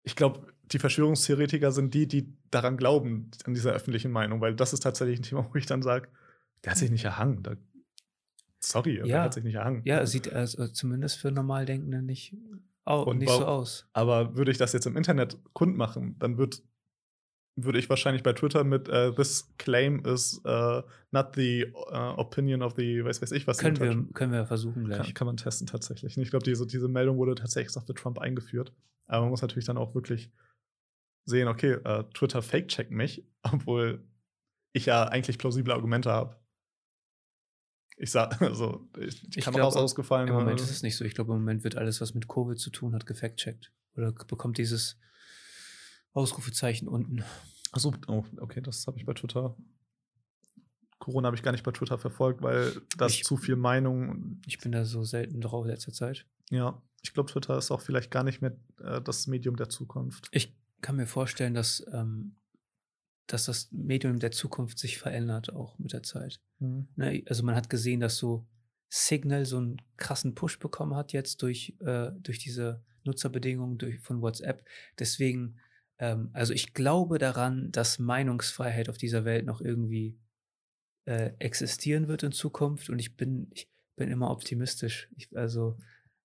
[0.03, 4.73] ich glaube, die Verschwörungstheoretiker sind die, die daran glauben, an dieser öffentlichen Meinung, weil das
[4.73, 6.09] ist tatsächlich ein Thema, wo ich dann sage,
[6.63, 7.43] der hat sich nicht erhangen.
[7.43, 7.55] Da,
[8.59, 9.05] sorry, Ja.
[9.05, 9.81] der hat sich nicht erhangen.
[9.85, 12.35] Ja, sieht also zumindest für Normaldenkende nicht,
[12.85, 13.87] Und nicht so aus.
[13.93, 16.63] Aber würde ich das jetzt im Internet kundmachen, dann wird,
[17.55, 20.81] würde ich wahrscheinlich bei Twitter mit äh, This claim is äh,
[21.11, 23.57] not the äh, opinion of the, weiß weiß ich was.
[23.57, 25.13] Können wir, Kann, können wir versuchen gleich.
[25.13, 26.17] kann man testen tatsächlich.
[26.17, 28.73] Ich glaube, diese, diese Meldung wurde tatsächlich auf Trump eingeführt.
[29.07, 30.31] Aber man muss natürlich dann auch wirklich
[31.25, 31.77] sehen, okay,
[32.13, 34.03] Twitter fake-checkt mich, obwohl
[34.73, 36.37] ich ja eigentlich plausible Argumente habe.
[37.97, 40.27] Ich sag, also, ich, die Ich Kamera ist glaub, ausgefallen.
[40.27, 41.03] Im Moment äh, ist es nicht so.
[41.03, 43.71] Ich glaube, im Moment wird alles, was mit Covid zu tun hat, gefact-checkt.
[43.95, 44.97] Oder bekommt dieses
[46.13, 47.23] Ausrufezeichen unten.
[47.71, 49.55] Achso, oh, okay, das habe ich bei Twitter.
[50.99, 54.41] Corona habe ich gar nicht bei Twitter verfolgt, weil das Ich- zu viel Meinung.
[54.47, 56.25] Ich bin da so selten drauf in letzter Zeit.
[56.49, 60.27] Ja, ich glaube, Twitter ist auch vielleicht gar nicht mehr äh, das Medium der Zukunft.
[60.31, 62.35] Ich kann mir vorstellen, dass, ähm,
[63.27, 66.39] dass das Medium der Zukunft sich verändert, auch mit der Zeit.
[66.95, 68.47] Ne, also man hat gesehen, dass so
[68.89, 74.21] Signal so einen krassen Push bekommen hat jetzt durch, äh, durch diese Nutzerbedingungen durch, von
[74.21, 74.63] WhatsApp.
[74.97, 75.59] Deswegen,
[75.99, 80.17] ähm, also ich glaube daran, dass Meinungsfreiheit auf dieser Welt noch irgendwie
[81.05, 85.09] äh, existieren wird in Zukunft und ich bin, ich bin immer optimistisch.
[85.17, 85.77] Ich, also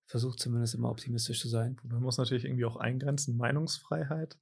[0.06, 1.76] versuche zumindest immer optimistisch zu sein.
[1.82, 3.36] Man muss natürlich irgendwie auch eingrenzen.
[3.36, 4.38] Meinungsfreiheit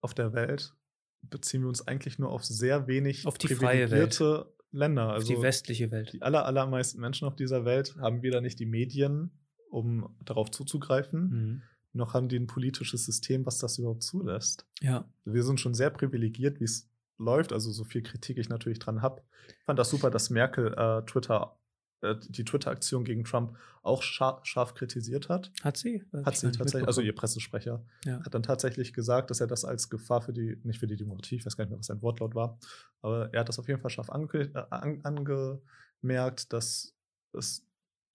[0.00, 0.74] auf der Welt
[1.22, 5.08] beziehen wir uns eigentlich nur auf sehr wenig Auf die freie privilegierte Länder.
[5.08, 6.12] Auf Also die westliche Welt.
[6.12, 9.30] die aller, allermeisten Menschen auf dieser Welt haben weder nicht die Medien,
[9.70, 11.62] um darauf zuzugreifen, Mhm.
[11.92, 14.66] noch haben die ein politisches System, was das überhaupt zulässt.
[14.80, 16.88] Ja, Wir sind schon sehr privilegiert, wie es
[17.18, 19.22] läuft, also so viel Kritik ich natürlich dran habe.
[19.48, 21.57] Ich fand das super, dass Merkel äh, Twitter,
[22.02, 25.50] die Twitter-Aktion gegen Trump auch scharf, scharf kritisiert hat.
[25.64, 26.04] hat sie?
[26.24, 27.14] Hat sie tatsächlich, also ihr.
[27.14, 28.22] Pressesprecher, Ja.
[28.24, 31.36] hat dann tatsächlich gesagt, dass er das als Gefahr für die, nicht für die Demokratie,
[31.36, 32.58] ich weiß gar nicht mehr, was sein Wortlaut war,
[33.02, 36.94] aber er hat das auf jeden Fall scharf ange, äh, an, angemerkt, dass
[37.32, 37.64] es,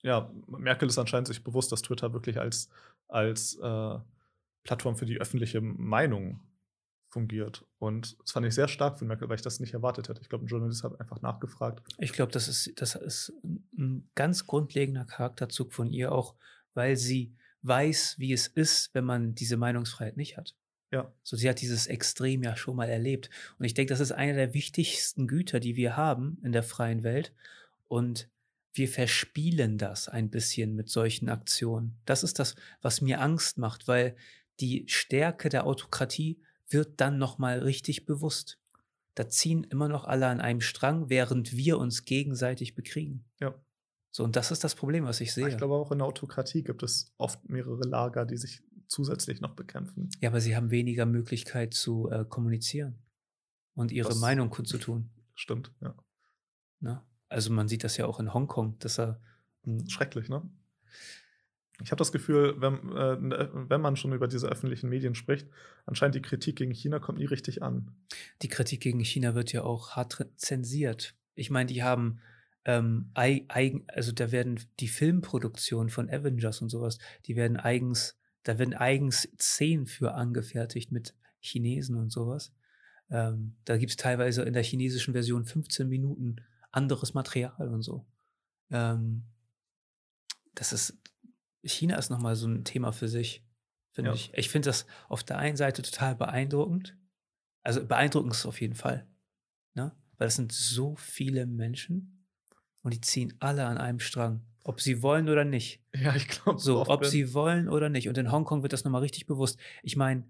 [0.02, 2.70] ja, Merkel ist anscheinend sich bewusst, dass Twitter wirklich als,
[3.08, 4.00] als äh,
[4.64, 6.40] Plattform für die öffentliche Meinung
[7.14, 7.64] fungiert.
[7.78, 10.22] Und das fand ich sehr stark von Merkel, weil ich das nicht erwartet hätte.
[10.22, 11.84] Ich glaube, ein Journalist hat einfach nachgefragt.
[12.00, 13.34] Ich glaube, das ist, das ist
[13.78, 16.34] ein ganz grundlegender Charakterzug von ihr, auch
[16.74, 20.56] weil sie weiß, wie es ist, wenn man diese Meinungsfreiheit nicht hat.
[20.92, 21.12] Ja.
[21.24, 23.30] So, sie hat dieses Extrem ja schon mal erlebt.
[23.60, 27.04] Und ich denke, das ist eine der wichtigsten Güter, die wir haben in der freien
[27.04, 27.32] Welt.
[27.88, 28.28] Und
[28.74, 31.96] wir verspielen das ein bisschen mit solchen Aktionen.
[32.06, 34.16] Das ist das, was mir Angst macht, weil
[34.60, 36.40] die Stärke der Autokratie
[36.74, 38.60] wird dann nochmal richtig bewusst.
[39.16, 43.26] Da ziehen immer noch alle an einem Strang, während wir uns gegenseitig bekriegen.
[43.40, 43.54] Ja.
[44.12, 45.48] So, und das ist das Problem, was ich sehe.
[45.50, 49.56] Ich glaube, auch in der Autokratie gibt es oft mehrere Lager, die sich zusätzlich noch
[49.56, 50.10] bekämpfen.
[50.20, 53.00] ja, aber sie haben weniger Möglichkeit zu äh, kommunizieren
[53.76, 55.10] und ihre Das- Meinung kundzutun.
[55.36, 55.96] Stimmt, ja.
[56.80, 57.02] Ne?
[57.28, 59.20] Also man sieht das ja auch in Hongkong, dass er
[59.64, 60.48] hm, Schrecklich, ne?
[61.84, 65.48] Ich habe das Gefühl, wenn, äh, wenn man schon über diese öffentlichen Medien spricht,
[65.86, 67.92] anscheinend die Kritik gegen China kommt nie richtig an.
[68.42, 71.16] die Kritik gegen China wird ja auch hart zensiert.
[71.36, 72.20] Ich meine, die haben
[72.66, 78.18] ähm, ei- eigen, also da werden die Filmproduktionen von Avengers und sowas, die werden eigens,
[78.44, 82.54] da werden eigens Szenen für angefertigt mit Chinesen und sowas.
[83.10, 86.38] Ähm, da gibt es teilweise in der chinesischen Version 15 Minuten
[86.72, 88.06] anderes Material und so.
[88.72, 89.24] Ähm,
[90.56, 90.98] das ist,
[91.64, 93.44] China ist nochmal so ein Thema für sich,
[93.92, 94.16] finde Ja.
[94.16, 94.32] ich.
[94.36, 96.98] Ich finde das auf der einen Seite total beeindruckend.
[97.64, 99.08] Also beeindruckend ist es auf jeden Fall.
[99.76, 99.96] Ne?
[100.18, 102.28] Weil es sind so viele Menschen
[102.82, 104.46] und die ziehen alle an einem Strang.
[104.66, 105.82] Ob sie wollen oder nicht.
[105.94, 108.08] Ja, ich glaube, So, ob sie wollen oder nicht.
[108.10, 109.60] Und in Hongkong wird das nochmal richtig bewusst.
[109.82, 110.26] Ich meine,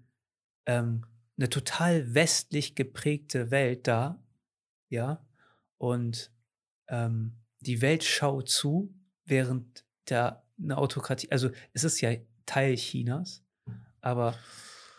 [0.66, 1.04] ähm,
[1.36, 4.22] eine total westlich geprägte Welt da,
[4.88, 5.24] ja,
[5.78, 6.32] und
[6.88, 12.12] ähm, die Welt schaut zu, während da eine Autokratie, also es ist ja
[12.46, 13.44] Teil Chinas,
[14.00, 14.36] aber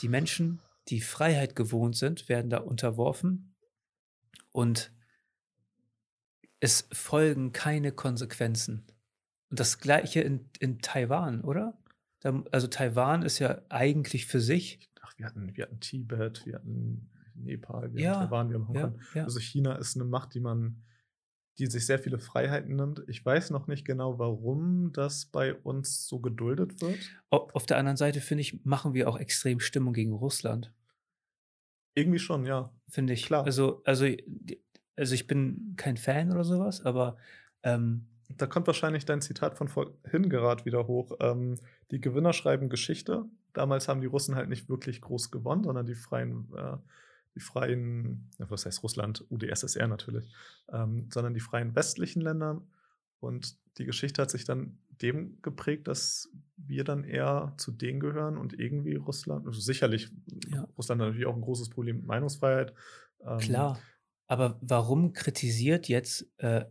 [0.02, 3.56] die Menschen, die Freiheit gewohnt sind, werden da unterworfen
[4.52, 4.92] und
[6.60, 8.86] es folgen keine Konsequenzen.
[9.50, 11.78] Und das gleiche in, in Taiwan, oder?
[12.22, 14.80] Da, also Taiwan ist ja eigentlich für sich.
[15.02, 18.74] Ach, wir hatten, wir hatten Tibet, wir hatten Nepal, wir Ja, hatten Taiwan, wir haben
[18.74, 19.02] Ja, Hongkong.
[19.14, 19.24] ja.
[19.26, 20.84] Also China ist eine Macht, die man
[21.58, 23.04] die sich sehr viele Freiheiten nimmt.
[23.08, 27.00] Ich weiß noch nicht genau, warum das bei uns so geduldet wird.
[27.30, 30.74] Auf der anderen Seite, finde ich, machen wir auch extrem Stimmung gegen Russland.
[31.96, 32.72] Irgendwie schon, ja.
[32.90, 33.26] Finde ich.
[33.26, 33.46] Klar.
[33.46, 34.06] Also, also,
[34.98, 37.18] also ich bin kein Fan oder sowas, aber
[37.64, 41.14] ähm, da kommt wahrscheinlich dein Zitat von vorhin gerade wieder hoch.
[41.20, 41.56] Ähm,
[41.92, 43.26] die Gewinner schreiben Geschichte.
[43.54, 46.78] Damals haben die Russen halt nicht wirklich groß gewonnen, sondern die freien, äh,
[47.36, 50.26] die freien, was heißt Russland, UdSSR natürlich,
[50.72, 52.62] ähm, sondern die freien westlichen Länder.
[53.20, 58.38] Und die Geschichte hat sich dann dem geprägt, dass wir dann eher zu denen gehören
[58.38, 60.10] und irgendwie Russland, also sicherlich
[60.48, 60.68] ja.
[60.78, 62.74] Russland hat natürlich auch ein großes Problem mit Meinungsfreiheit.
[63.26, 63.80] Ähm, Klar,
[64.28, 66.66] aber warum kritisiert jetzt äh,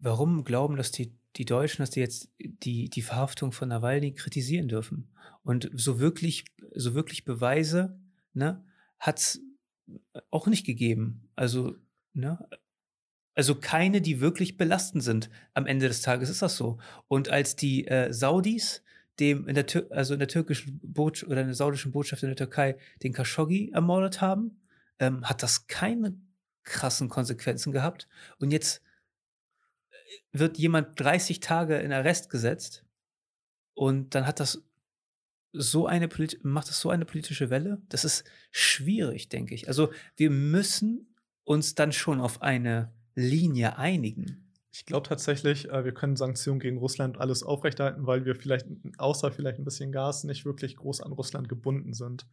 [0.00, 4.68] warum glauben, dass die, die Deutschen, dass die jetzt die, die Verhaftung von Nawalny kritisieren
[4.68, 5.12] dürfen?
[5.42, 6.44] Und so wirklich,
[6.74, 7.98] so wirklich Beweise
[8.32, 8.64] ne,
[8.98, 9.40] hat es
[10.30, 11.28] auch nicht gegeben.
[11.36, 11.76] Also,
[12.12, 12.38] ne,
[13.34, 15.30] also keine, die wirklich belastend sind.
[15.54, 16.78] Am Ende des Tages ist das so.
[17.08, 18.82] Und als die äh, Saudis
[19.20, 22.30] dem in der Tür also in der türkischen Botschaft oder in der saudischen Botschaft in
[22.30, 24.62] der Türkei den Khashoggi ermordet haben,
[24.98, 26.16] ähm, hat das keine
[26.64, 28.08] krassen Konsequenzen gehabt.
[28.38, 28.82] Und jetzt
[30.32, 32.84] wird jemand 30 Tage in Arrest gesetzt
[33.74, 34.62] und dann hat das
[35.52, 36.08] so eine
[36.42, 37.82] macht das so eine politische Welle.
[37.88, 39.68] Das ist schwierig, denke ich.
[39.68, 44.52] Also wir müssen uns dann schon auf eine Linie einigen.
[44.72, 48.66] Ich glaube tatsächlich, äh, wir können Sanktionen gegen Russland alles aufrechterhalten, weil wir vielleicht,
[48.98, 52.26] außer vielleicht ein bisschen Gas, nicht wirklich groß an Russland gebunden sind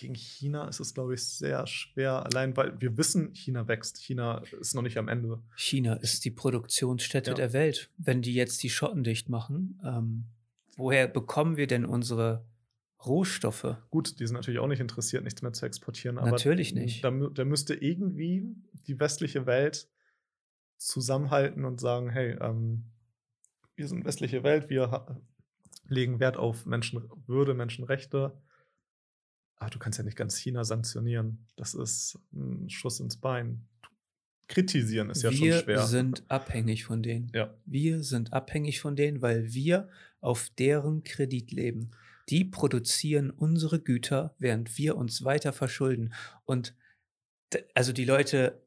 [0.00, 3.98] gegen China ist es, glaube ich, sehr schwer, allein weil wir wissen, China wächst.
[3.98, 5.42] China ist noch nicht am Ende.
[5.54, 7.34] China ist die Produktionsstätte ja.
[7.36, 7.90] der Welt.
[7.98, 10.24] Wenn die jetzt die Schotten dicht machen, ähm,
[10.80, 12.44] woher bekommen wir denn unsere
[13.04, 13.76] Rohstoffe?
[13.90, 16.18] Gut, die sind natürlich auch nicht interessiert, nichts mehr zu exportieren.
[16.18, 17.04] Aber natürlich nicht.
[17.04, 18.54] Da, da müsste irgendwie
[18.86, 19.88] die westliche Welt
[20.76, 22.84] zusammenhalten und sagen, hey, ähm,
[23.76, 25.22] wir sind westliche Welt, wir
[25.86, 28.40] legen Wert auf Menschenwürde, Menschenrechte
[29.60, 31.46] aber du kannst ja nicht ganz China sanktionieren.
[31.54, 33.68] Das ist ein Schuss ins Bein.
[34.50, 35.66] Kritisieren ist ja wir schon schwer.
[35.66, 37.30] Wir sind abhängig von denen.
[37.32, 37.54] Ja.
[37.66, 39.88] Wir sind abhängig von denen, weil wir
[40.20, 41.92] auf deren Kredit leben.
[42.28, 46.12] Die produzieren unsere Güter, während wir uns weiter verschulden.
[46.44, 46.74] Und
[47.74, 48.60] also die Leute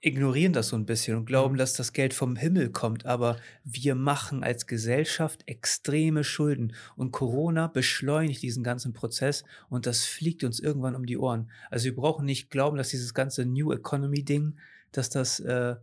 [0.00, 1.58] ignorieren das so ein bisschen und glauben, mhm.
[1.58, 3.04] dass das Geld vom Himmel kommt.
[3.04, 6.74] Aber wir machen als Gesellschaft extreme Schulden.
[6.94, 11.50] Und Corona beschleunigt diesen ganzen Prozess und das fliegt uns irgendwann um die Ohren.
[11.70, 14.54] Also wir brauchen nicht glauben, dass dieses ganze New Economy-Ding,
[14.96, 15.76] dass das äh,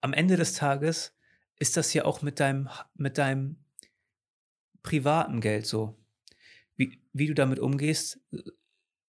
[0.00, 1.14] am Ende des Tages
[1.58, 3.56] ist das ja auch mit deinem, mit deinem
[4.82, 5.98] privaten Geld so.
[6.76, 8.20] Wie, wie du damit umgehst,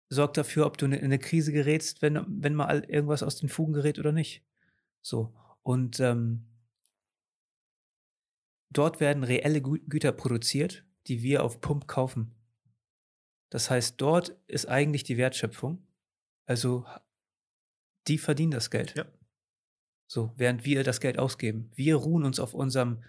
[0.10, 3.74] sorgt dafür, ob du in eine Krise gerätst, wenn, wenn mal irgendwas aus den Fugen
[3.74, 4.44] gerät oder nicht.
[5.02, 5.34] So.
[5.62, 6.48] Und ähm,
[8.72, 12.34] dort werden reelle Gü Güter produziert, die wir auf Pump kaufen.
[13.50, 15.86] Das heißt, dort ist eigentlich die Wertschöpfung.
[16.46, 16.86] Also
[18.08, 18.96] die verdienen das Geld.
[18.96, 19.06] Ja.
[20.08, 21.72] So, während wir das Geld ausgeben.
[21.74, 23.04] Wir ruhen uns auf unserem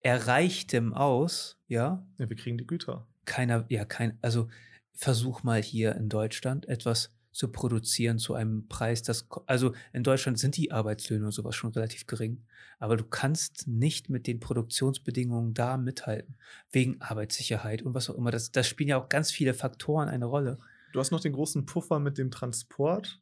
[0.00, 2.06] Erreichtem aus, ja.
[2.18, 3.06] Ja, wir kriegen die Güter.
[3.24, 4.48] Keiner, ja, kein, also
[4.92, 10.38] versuch mal hier in Deutschland etwas zu produzieren zu einem Preis, das, also in Deutschland
[10.38, 12.44] sind die Arbeitslöhne und sowas schon relativ gering,
[12.78, 16.36] aber du kannst nicht mit den Produktionsbedingungen da mithalten,
[16.70, 18.30] wegen Arbeitssicherheit und was auch immer.
[18.30, 20.58] Das, das spielen ja auch ganz viele Faktoren eine Rolle.
[20.92, 23.20] Du hast noch den großen Puffer mit dem Transport.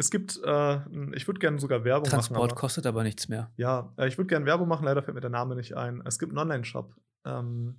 [0.00, 0.76] Es gibt, äh,
[1.14, 2.48] ich würde gerne sogar Werbung Transport machen.
[2.48, 3.52] Transport kostet aber nichts mehr.
[3.58, 6.02] Ja, äh, ich würde gerne Werbung machen, leider fällt mir der Name nicht ein.
[6.06, 6.96] Es gibt einen Online-Shop.
[7.26, 7.76] Ähm,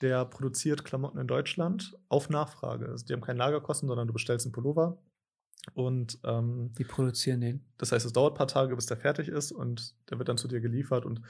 [0.00, 2.88] der produziert Klamotten in Deutschland auf Nachfrage.
[2.88, 4.98] Also die haben keine Lagerkosten, sondern du bestellst einen Pullover.
[5.72, 7.64] Und ähm, die produzieren den.
[7.78, 10.38] Das heißt, es dauert ein paar Tage, bis der fertig ist und der wird dann
[10.38, 11.06] zu dir geliefert.
[11.06, 11.20] Und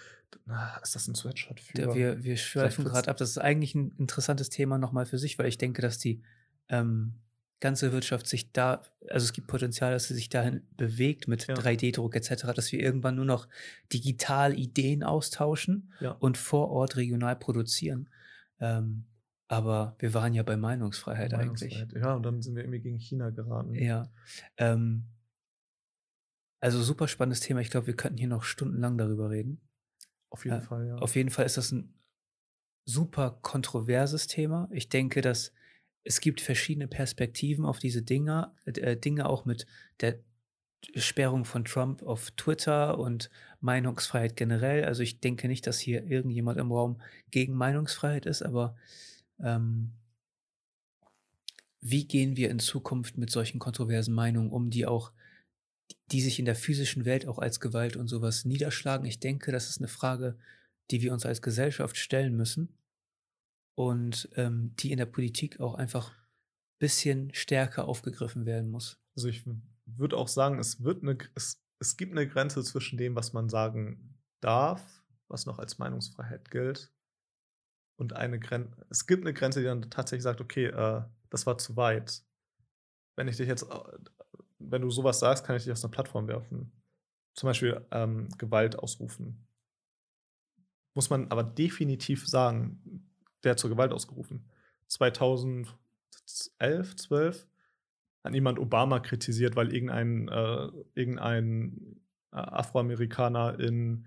[0.47, 1.75] na, ist das ein Sweatshirt für?
[1.75, 3.19] Der, wir, wir schweifen gerade ab.
[3.19, 6.23] Das ist eigentlich ein interessantes Thema nochmal für sich, weil ich denke, dass die
[6.69, 7.17] ähm,
[7.61, 11.55] ganze Wirtschaft sich da, also es gibt Potenzial, dass sie sich dahin bewegt mit ja.
[11.55, 13.49] 3D-Druck etc., dass wir irgendwann nur noch
[13.93, 16.13] digital Ideen austauschen ja.
[16.13, 18.09] und vor Ort regional produzieren.
[18.59, 19.05] Ähm,
[19.49, 22.03] aber wir waren ja bei Meinungsfreiheit, Meinungsfreiheit, eigentlich.
[22.03, 23.75] Ja, und dann sind wir irgendwie gegen China geraten.
[23.75, 24.11] Ja.
[24.57, 25.07] Ähm,
[26.61, 27.61] also super spannendes Thema.
[27.61, 29.61] Ich glaube, wir könnten hier noch stundenlang darüber reden.
[30.31, 30.97] Auf jeden äh, Fall, ja.
[30.97, 31.95] Auf jeden Fall ist das ein
[32.85, 34.69] super kontroverses Thema.
[34.73, 35.53] Ich denke, dass
[36.05, 39.67] es gibt verschiedene Perspektiven auf diese Dinge, äh, Dinge auch mit
[40.01, 40.21] der
[40.97, 43.31] Sperrung von Trump auf Twitter und
[43.61, 44.85] Meinungsfreiheit generell.
[44.85, 48.77] Also ich denke nicht, dass hier irgendjemand im Raum gegen Meinungsfreiheit ist, aber
[49.39, 49.93] ähm,
[51.83, 55.13] wie gehen wir in Zukunft mit solchen kontroversen Meinungen um, die auch
[56.13, 59.07] die sich in der physischen Welt auch als Gewalt und sowas niederschlagen.
[59.07, 60.37] Ich denke, das ist eine Frage,
[60.91, 62.69] die wir uns als Gesellschaft stellen müssen
[63.81, 69.01] und ähm, die in der Politik auch einfach ein bisschen stärker aufgegriffen werden muss.
[69.17, 69.43] Also ich
[69.87, 73.49] würde auch sagen, es wird eine, es, es gibt eine Grenze zwischen dem, was man
[73.49, 76.93] sagen darf, was noch als Meinungsfreiheit gilt,
[77.97, 78.87] und eine Grenze.
[78.91, 82.23] Es gibt eine Grenze, die dann tatsächlich sagt, okay, äh, das war zu weit.
[83.17, 83.79] Wenn ich dich jetzt, äh,
[84.59, 86.71] wenn du sowas sagst, kann ich dich aus einer Plattform werfen.
[87.35, 89.47] Zum Beispiel ähm, Gewalt ausrufen.
[90.95, 93.10] Muss man aber definitiv sagen,
[93.43, 94.49] wer zur Gewalt ausgerufen.
[94.89, 95.71] 2011,
[96.97, 97.47] 12
[98.25, 102.01] hat niemand Obama kritisiert, weil irgendein, äh, irgendein
[102.33, 104.07] äh, Afroamerikaner in,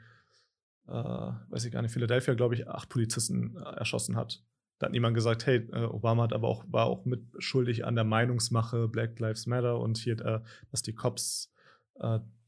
[0.88, 4.44] äh, weiß ich gar nicht, Philadelphia, glaube ich, acht Polizisten äh, erschossen hat.
[4.80, 8.04] Da hat niemand gesagt, hey, äh, Obama hat aber auch, war auch mitschuldig an der
[8.04, 11.50] Meinungsmache Black Lives Matter und hier, äh, dass die Cops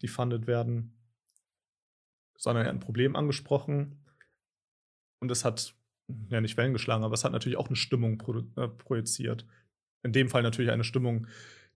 [0.02, 0.98] defunded werden,
[2.36, 4.04] sondern er hat ein Problem angesprochen
[5.20, 5.76] und es hat
[6.30, 9.46] ja nicht Wellen geschlagen, aber es hat natürlich auch eine Stimmung pro, äh, projiziert.
[10.04, 11.28] In dem Fall natürlich eine Stimmung,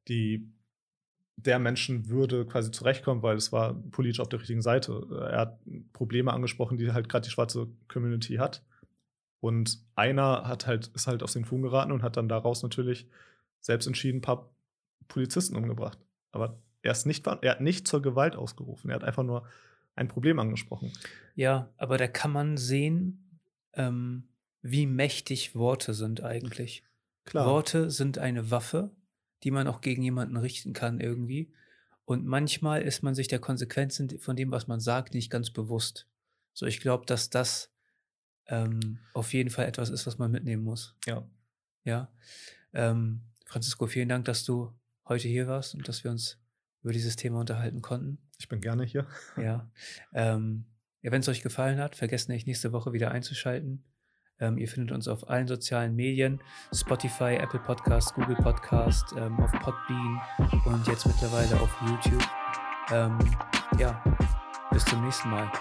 [0.07, 0.51] die
[1.35, 5.07] der Menschenwürde quasi zurechtkommt, weil es war politisch auf der richtigen Seite.
[5.31, 5.59] Er hat
[5.93, 8.63] Probleme angesprochen, die halt gerade die schwarze Community hat.
[9.39, 13.07] Und einer hat halt, ist halt aus den Fugen geraten und hat dann daraus natürlich
[13.61, 14.49] selbst entschieden, ein paar
[15.07, 15.97] Polizisten umgebracht.
[16.31, 18.89] Aber er, ist nicht, er hat nicht zur Gewalt ausgerufen.
[18.89, 19.47] Er hat einfach nur
[19.95, 20.91] ein Problem angesprochen.
[21.35, 23.28] Ja, aber da kann man sehen,
[23.73, 24.29] ähm,
[24.61, 26.83] wie mächtig Worte sind eigentlich.
[27.25, 27.47] Klar.
[27.47, 28.91] Worte sind eine Waffe,
[29.43, 31.53] die man auch gegen jemanden richten kann irgendwie.
[32.05, 36.07] Und manchmal ist man sich der Konsequenzen von dem, was man sagt, nicht ganz bewusst.
[36.53, 37.71] So, ich glaube, dass das
[38.47, 40.95] ähm, auf jeden Fall etwas ist, was man mitnehmen muss.
[41.05, 41.27] Ja.
[41.83, 42.11] Ja.
[42.73, 44.73] Ähm, Francisco, vielen Dank, dass du
[45.07, 46.39] heute hier warst und dass wir uns
[46.81, 48.17] über dieses Thema unterhalten konnten.
[48.39, 49.07] Ich bin gerne hier.
[49.37, 49.69] Ja.
[50.13, 50.65] Ähm,
[51.01, 53.83] ja, wenn es euch gefallen hat, vergesst nicht, nächste Woche wieder einzuschalten.
[54.39, 56.41] Ähm, ihr findet uns auf allen sozialen Medien,
[56.73, 60.21] Spotify, Apple Podcast, Google Podcast, ähm, auf Podbean
[60.65, 62.23] und jetzt mittlerweile auf YouTube.
[62.91, 63.17] Ähm,
[63.77, 64.01] ja,
[64.71, 65.51] bis zum nächsten Mal.